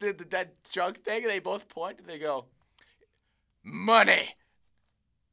[0.00, 1.22] The, the, that drunk thing.
[1.22, 2.46] And they both point and they go,
[3.62, 4.28] "Money,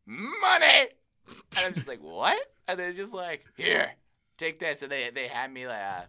[0.05, 0.88] money."
[1.57, 3.91] And I'm just like, "What?" And they're just like, "Here,
[4.38, 6.07] take this." And they they hand me like a,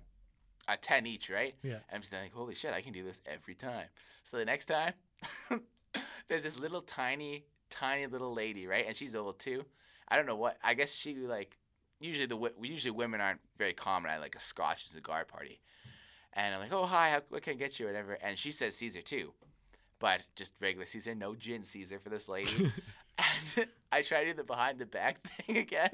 [0.69, 1.55] a ten each, right?
[1.63, 1.73] Yeah.
[1.73, 3.87] And I'm just like, "Holy shit, I can do this every time."
[4.25, 4.93] So the next time,
[6.29, 7.45] there's this little tiny,
[7.81, 8.85] tiny little lady, right?
[8.87, 9.65] And she's old too.
[10.09, 10.59] I don't know what.
[10.63, 11.57] I guess she like
[11.99, 15.61] usually the usually women aren't very common at like a Scotch cigar party.
[16.33, 18.19] And I'm like, oh hi, how, what can I get you, whatever.
[18.23, 19.33] And she says Caesar too,
[19.99, 22.71] but just regular Caesar, no gin Caesar for this lady.
[23.19, 25.91] and I try to do the behind the back thing again.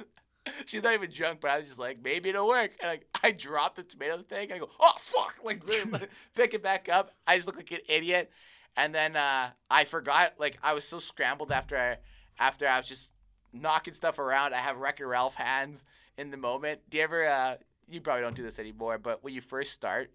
[0.64, 2.72] She's not even drunk, but I was just like, maybe it'll work.
[2.80, 4.50] And like, I drop the tomato thing.
[4.50, 5.38] and I go, oh fuck!
[5.42, 6.06] Like, really,
[6.36, 7.10] pick it back up.
[7.26, 8.30] I just look like an idiot.
[8.76, 10.34] And then uh, I forgot.
[10.38, 11.96] Like, I was so scrambled after I,
[12.38, 13.12] after I was just
[13.52, 14.54] knocking stuff around.
[14.54, 15.84] I have Wreck-It Ralph hands
[16.18, 16.80] in the moment.
[16.90, 17.26] Do you ever?
[17.26, 17.56] Uh,
[17.88, 20.10] you probably don't do this anymore, but when you first start,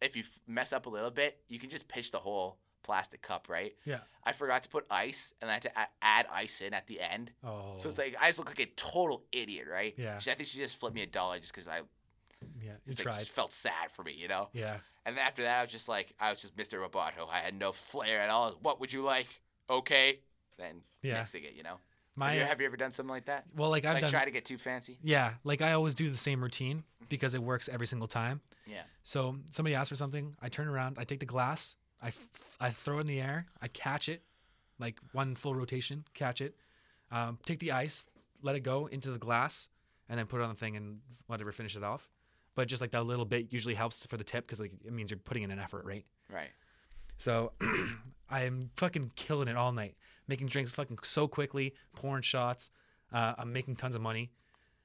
[0.00, 3.22] if you f- mess up a little bit, you can just pitch the whole plastic
[3.22, 3.74] cup, right?
[3.84, 4.00] Yeah.
[4.24, 7.00] I forgot to put ice, and I had to a- add ice in at the
[7.00, 7.32] end.
[7.42, 7.72] Oh.
[7.76, 9.94] So it's like I just look like a total idiot, right?
[9.96, 10.18] Yeah.
[10.18, 11.80] She, I think she just flipped me a dollar just because I
[12.62, 13.18] yeah, you it's like, tried.
[13.20, 14.48] just felt sad for me, you know.
[14.52, 14.76] yeah.
[15.04, 16.80] And after that, I was just like, I was just Mr.
[16.84, 17.28] Roboto.
[17.30, 18.52] I had no flair at all.
[18.60, 19.28] What would you like?
[19.70, 20.18] Okay.
[20.58, 21.14] Then Yeah.
[21.18, 21.76] mixing it, you know.
[22.16, 23.44] My have, you, have you ever done something like that?
[23.54, 24.10] well, like I've like done.
[24.10, 24.98] try to get too fancy?
[25.02, 28.40] Yeah, like I always do the same routine because it works every single time.
[28.66, 28.82] Yeah.
[29.04, 32.26] So somebody asks for something, I turn around, I take the glass, I, f-
[32.58, 34.22] I throw it in the air, I catch it,
[34.80, 36.56] like one full rotation, catch it,
[37.12, 38.06] um, take the ice,
[38.42, 39.68] let it go into the glass,
[40.08, 42.08] and then put it on the thing and whatever, finish it off.
[42.56, 45.12] But just like that little bit usually helps for the tip because like it means
[45.12, 46.04] you're putting in an effort, right?
[46.32, 46.50] Right.
[47.18, 47.52] So
[48.30, 49.94] I am fucking killing it all night,
[50.26, 52.70] making drinks fucking so quickly, pouring shots.
[53.12, 54.32] Uh, I'm making tons of money.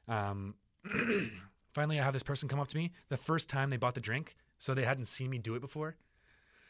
[0.07, 0.53] Um,
[1.74, 2.91] finally, I have this person come up to me.
[3.09, 5.95] The first time they bought the drink, so they hadn't seen me do it before.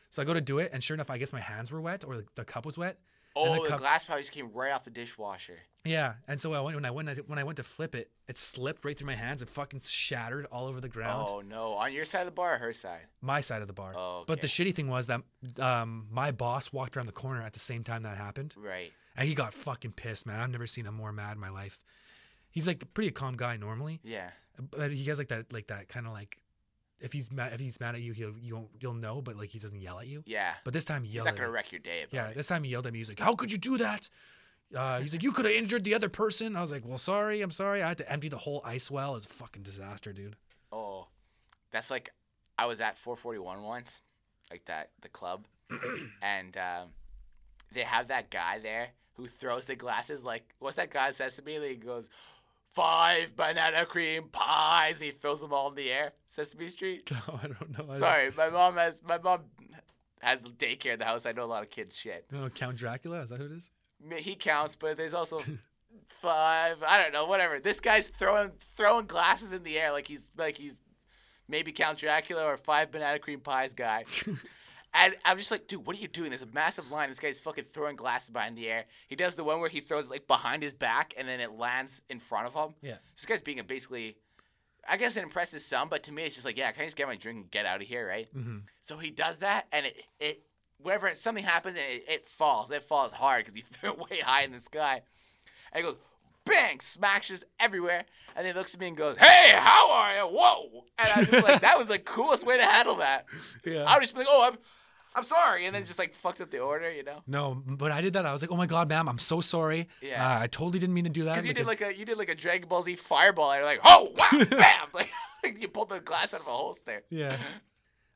[0.09, 2.03] So I go to do it, and sure enough, I guess my hands were wet
[2.05, 2.99] or the, the cup was wet.
[3.35, 5.59] Oh, the the, cup- glass probably just came right off the dishwasher.
[5.83, 8.37] Yeah, and so I went, when I went when I went to flip it, it
[8.37, 11.27] slipped right through my hands and fucking shattered all over the ground.
[11.31, 11.73] Oh no!
[11.73, 13.01] On your side of the bar or her side?
[13.21, 13.93] My side of the bar.
[13.95, 15.21] Oh, But the shitty thing was that
[15.59, 18.53] um, my boss walked around the corner at the same time that happened.
[18.57, 18.91] Right.
[19.17, 20.39] And he got fucking pissed, man.
[20.39, 21.79] I've never seen him more mad in my life.
[22.51, 24.29] He's like a pretty calm guy normally, Yeah.
[24.71, 26.37] but he has like that, like that kind of like,
[27.01, 29.49] if he's mad, if he's mad at you, he'll you won't, you'll know, but like
[29.49, 30.23] he doesn't yell at you.
[30.25, 30.53] Yeah.
[30.63, 31.25] But this time he He's yelled.
[31.27, 31.53] not gonna me.
[31.55, 32.35] wreck your day about Yeah, it.
[32.35, 32.99] this time he yelled at me.
[32.99, 34.09] He's like, "How could you do that?"
[34.75, 37.41] Uh, he's like, "You could have injured the other person." I was like, "Well, sorry,
[37.41, 37.83] I'm sorry.
[37.83, 39.11] I had to empty the whole ice well.
[39.11, 40.35] It was a fucking disaster, dude."
[40.71, 41.07] Oh,
[41.71, 42.11] that's like
[42.57, 44.01] I was at 441 once,
[44.49, 45.45] like that the club,
[46.21, 46.89] and um,
[47.73, 51.41] they have that guy there who throws the glasses like what's that guy says to
[51.43, 51.59] me?
[51.67, 52.09] He goes,
[52.73, 56.11] five banana cream pies, and he fills them all in the air.
[56.25, 57.11] Sesame Street.
[57.27, 57.85] No, I don't know.
[57.85, 59.41] I don't- Sorry, my mom has my mom
[60.21, 61.25] has daycare in the house.
[61.25, 62.25] I know a lot of kids shit.
[62.31, 63.21] No, Count Dracula.
[63.21, 63.71] Is that who it is?
[64.19, 65.39] He counts, but there's also
[66.07, 66.81] five.
[66.87, 67.59] I don't know, whatever.
[67.59, 70.79] This guy's throwing throwing glasses in the air like he's like he's
[71.47, 74.05] maybe Count Dracula or five banana cream pies guy.
[74.93, 76.29] And I'm just like, dude, what are you doing?
[76.29, 77.09] There's a massive line.
[77.09, 78.85] This guy's fucking throwing glasses behind the air.
[79.07, 81.57] He does the one where he throws it like behind his back and then it
[81.57, 82.75] lands in front of him.
[82.81, 82.95] Yeah.
[83.15, 84.17] This guy's being a basically,
[84.87, 86.97] I guess it impresses some, but to me it's just like, yeah, can I just
[86.97, 88.27] get my drink and get out of here, right?
[88.35, 88.57] Mm-hmm.
[88.81, 90.43] So he does that, and it, it
[90.81, 92.71] whenever something happens, and it, it falls.
[92.71, 95.03] It falls hard because he threw it way high in the sky.
[95.71, 95.99] And he goes,
[96.45, 98.05] bang, smashes everywhere.
[98.35, 100.21] And then he looks at me and goes, "Hey, how are you?
[100.21, 103.25] Whoa!" And I was just like, that was the coolest way to handle that.
[103.65, 103.83] Yeah.
[103.83, 104.57] I would just be like, "Oh, I'm,
[105.15, 107.21] I'm sorry," and then just like fucked up the order, you know?
[107.27, 108.25] No, but I did that.
[108.25, 109.89] I was like, "Oh my god, ma'am, I'm so sorry.
[110.01, 110.25] Yeah.
[110.37, 112.05] Uh, I totally didn't mean to do that." Because you Like, did like a you
[112.05, 114.87] did like a Dragon Ball Z fireball, and you're like, "Oh, wow, bam!"
[115.43, 117.03] Like you pulled the glass out of a holster.
[117.09, 117.37] Yeah.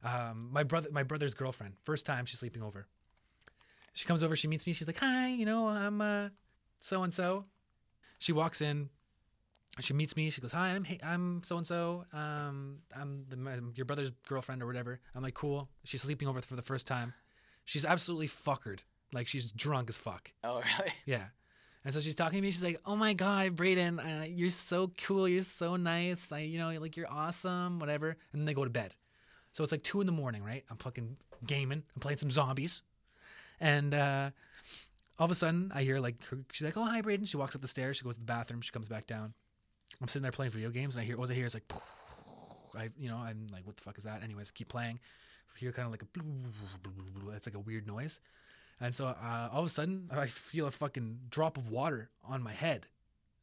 [0.03, 1.73] Um, my brother, my brother's girlfriend.
[1.83, 2.85] First time she's sleeping over.
[3.93, 4.35] She comes over.
[4.35, 4.73] She meets me.
[4.73, 6.29] She's like, "Hi, you know, I'm uh,
[6.79, 7.45] so and so."
[8.19, 8.89] She walks in.
[9.79, 10.29] She meets me.
[10.29, 12.05] She goes, "Hi, I'm I'm so and so.
[12.13, 16.41] Um, I'm the, my, your brother's girlfriend or whatever." I'm like, "Cool." She's sleeping over
[16.41, 17.13] for the first time.
[17.65, 18.79] She's absolutely fuckered.
[19.13, 20.31] Like she's drunk as fuck.
[20.43, 20.91] Oh, really?
[21.05, 21.25] Yeah.
[21.83, 22.51] And so she's talking to me.
[22.51, 25.27] She's like, "Oh my god, Brayden, uh, you're so cool.
[25.27, 26.31] You're so nice.
[26.31, 27.79] I, you know, like you're awesome.
[27.79, 28.95] Whatever." And then they go to bed.
[29.51, 30.63] So it's like two in the morning, right?
[30.69, 31.83] I'm fucking gaming.
[31.95, 32.83] I'm playing some zombies,
[33.59, 34.31] and uh,
[35.19, 37.55] all of a sudden I hear like her, she's like, "Oh hi, Braden." She walks
[37.55, 37.97] up the stairs.
[37.97, 38.61] She goes to the bathroom.
[38.61, 39.33] She comes back down.
[40.01, 41.45] I'm sitting there playing video games, and I hear what was I hear?
[41.45, 41.71] It's like,
[42.77, 44.99] I, you know, I'm like, "What the fuck is that?" Anyways, keep playing.
[45.55, 48.19] I hear kind of like a, it's like a weird noise.
[48.81, 52.43] And so uh, all of a sudden, I feel a fucking drop of water on
[52.43, 52.87] my head.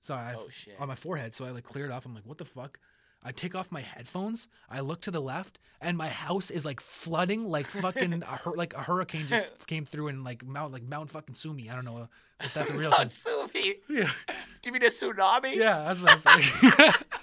[0.01, 1.33] So I Oh, on my forehead.
[1.35, 2.05] So I like clear it off.
[2.05, 2.79] I'm like, what the fuck?
[3.25, 4.49] I take off my headphones.
[4.69, 8.57] I look to the left, and my house is like flooding, like fucking a hur-
[8.57, 11.71] like a hurricane just came through and like Mount like Mount fucking Sumi.
[11.71, 12.09] I don't know
[12.43, 13.07] if that's a real thing.
[13.07, 13.75] Natsumi.
[13.89, 14.11] Yeah,
[14.63, 15.57] Do you mean a tsunami?
[15.57, 16.95] yeah, that's what I was like.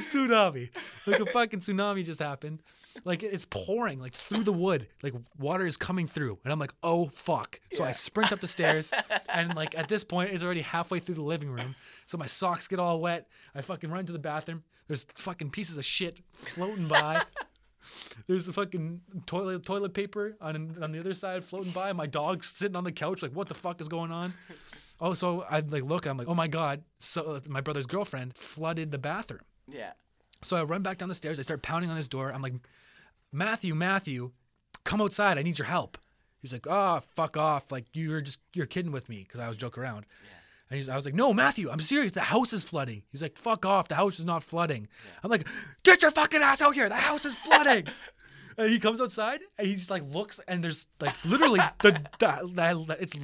[0.00, 0.70] tsunami,
[1.06, 2.62] like a fucking tsunami just happened.
[3.04, 6.74] Like it's pouring like through the wood, like water is coming through, and I'm like,
[6.82, 7.58] oh fuck!
[7.72, 8.92] So I sprint up the stairs,
[9.28, 11.74] and like at this point, it's already halfway through the living room.
[12.04, 13.28] So my socks get all wet.
[13.54, 14.62] I fucking run to the bathroom.
[14.88, 17.22] There's fucking pieces of shit floating by.
[18.26, 21.92] There's the fucking toilet toilet paper on on the other side floating by.
[21.92, 24.34] My dog's sitting on the couch, like, what the fuck is going on?
[25.00, 26.06] Oh, so I like look.
[26.06, 26.82] I'm like, oh my god!
[26.98, 29.40] So uh, my brother's girlfriend flooded the bathroom.
[29.66, 29.92] Yeah.
[30.42, 31.38] So I run back down the stairs.
[31.38, 32.32] I start pounding on his door.
[32.32, 32.54] I'm like,
[33.32, 34.32] Matthew, Matthew,
[34.84, 35.38] come outside.
[35.38, 35.98] I need your help.
[36.40, 37.70] He's like, oh, fuck off.
[37.70, 40.06] Like you're just you're kidding with me because I was joking around.
[40.24, 40.36] Yeah.
[40.70, 42.12] And he's, I was like, no, Matthew, I'm serious.
[42.12, 43.02] The house is flooding.
[43.10, 43.88] He's like, fuck off.
[43.88, 44.86] The house is not flooding.
[45.24, 45.46] I'm like,
[45.82, 46.88] get your fucking ass out here.
[46.88, 47.86] The house is flooding.
[48.56, 52.84] and he comes outside and he just like looks and there's like literally the, the,
[52.86, 53.14] the it's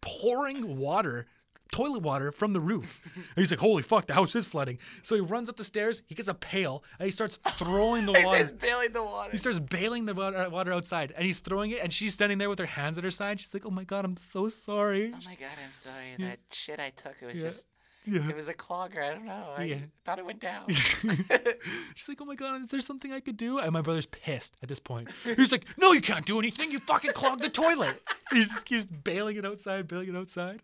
[0.00, 1.26] pouring water,
[1.72, 3.00] toilet water from the roof.
[3.14, 4.78] And he's like, holy fuck, the house is flooding.
[5.02, 6.02] So he runs up the stairs.
[6.06, 8.38] He gets a pail and he starts throwing the water.
[8.38, 9.30] just bailing the water.
[9.30, 12.58] He starts bailing the water, outside and he's throwing it and she's standing there with
[12.58, 13.38] her hands at her side.
[13.40, 15.12] She's like, oh my God, I'm so sorry.
[15.14, 16.14] Oh my god, I'm sorry.
[16.18, 17.42] That shit I took, it was Yeah.
[17.42, 17.66] just,
[18.06, 18.28] Yeah.
[18.30, 19.02] it was a clogger.
[19.02, 19.54] I don't know.
[19.56, 19.76] I Yeah.
[20.04, 20.68] thought it went down.
[20.68, 23.58] She's like, oh my God, is there something I could do?
[23.58, 25.08] And my brother's pissed at this point.
[25.24, 26.70] He's like, no, you can't do anything.
[26.70, 28.00] You fucking clogged the toilet.
[28.30, 30.62] And he just keeps bailing it outside, bailing it outside.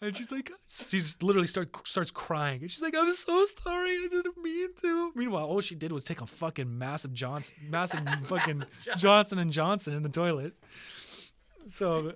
[0.00, 2.62] And she's like, she's literally start, starts crying.
[2.62, 3.90] And she's like, I'm so sorry.
[3.90, 5.12] I didn't mean to.
[5.14, 8.64] Meanwhile, all she did was take a fucking massive Johnson, massive fucking
[8.96, 10.54] Johnson and Johnson in the toilet.
[11.66, 12.14] So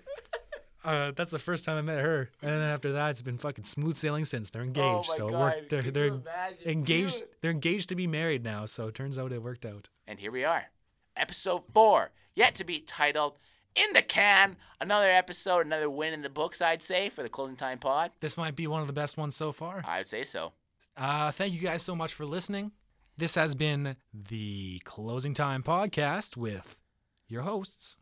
[0.87, 2.31] uh, that's the first time I met her.
[2.41, 4.51] And then after that, it's been fucking smooth sailing since.
[4.51, 5.11] They're engaged.
[5.11, 5.65] oh so god.
[5.71, 6.21] we're, they're, they're
[6.65, 7.19] engaged.
[7.19, 7.29] Dude.
[7.41, 8.67] They're engaged to be married now.
[8.67, 9.89] So it turns out it worked out.
[10.07, 10.67] And here we are.
[11.17, 13.39] Episode four, yet to be titled.
[13.75, 14.57] In the can.
[14.81, 18.11] Another episode, another win in the books, I'd say, for the Closing Time Pod.
[18.21, 19.83] This might be one of the best ones so far.
[19.87, 20.53] I would say so.
[20.97, 22.73] Uh, thank you guys so much for listening.
[23.19, 26.79] This has been the Closing Time Podcast with
[27.29, 27.99] your hosts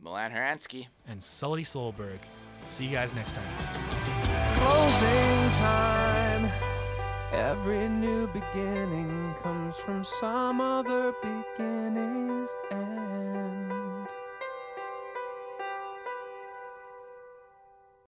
[0.00, 0.86] Milan Haransky.
[1.08, 2.18] and Sully Solberg.
[2.68, 3.44] See you guys next time.
[4.58, 6.50] Closing time.
[7.32, 13.73] Every new beginning comes from some other beginning's end.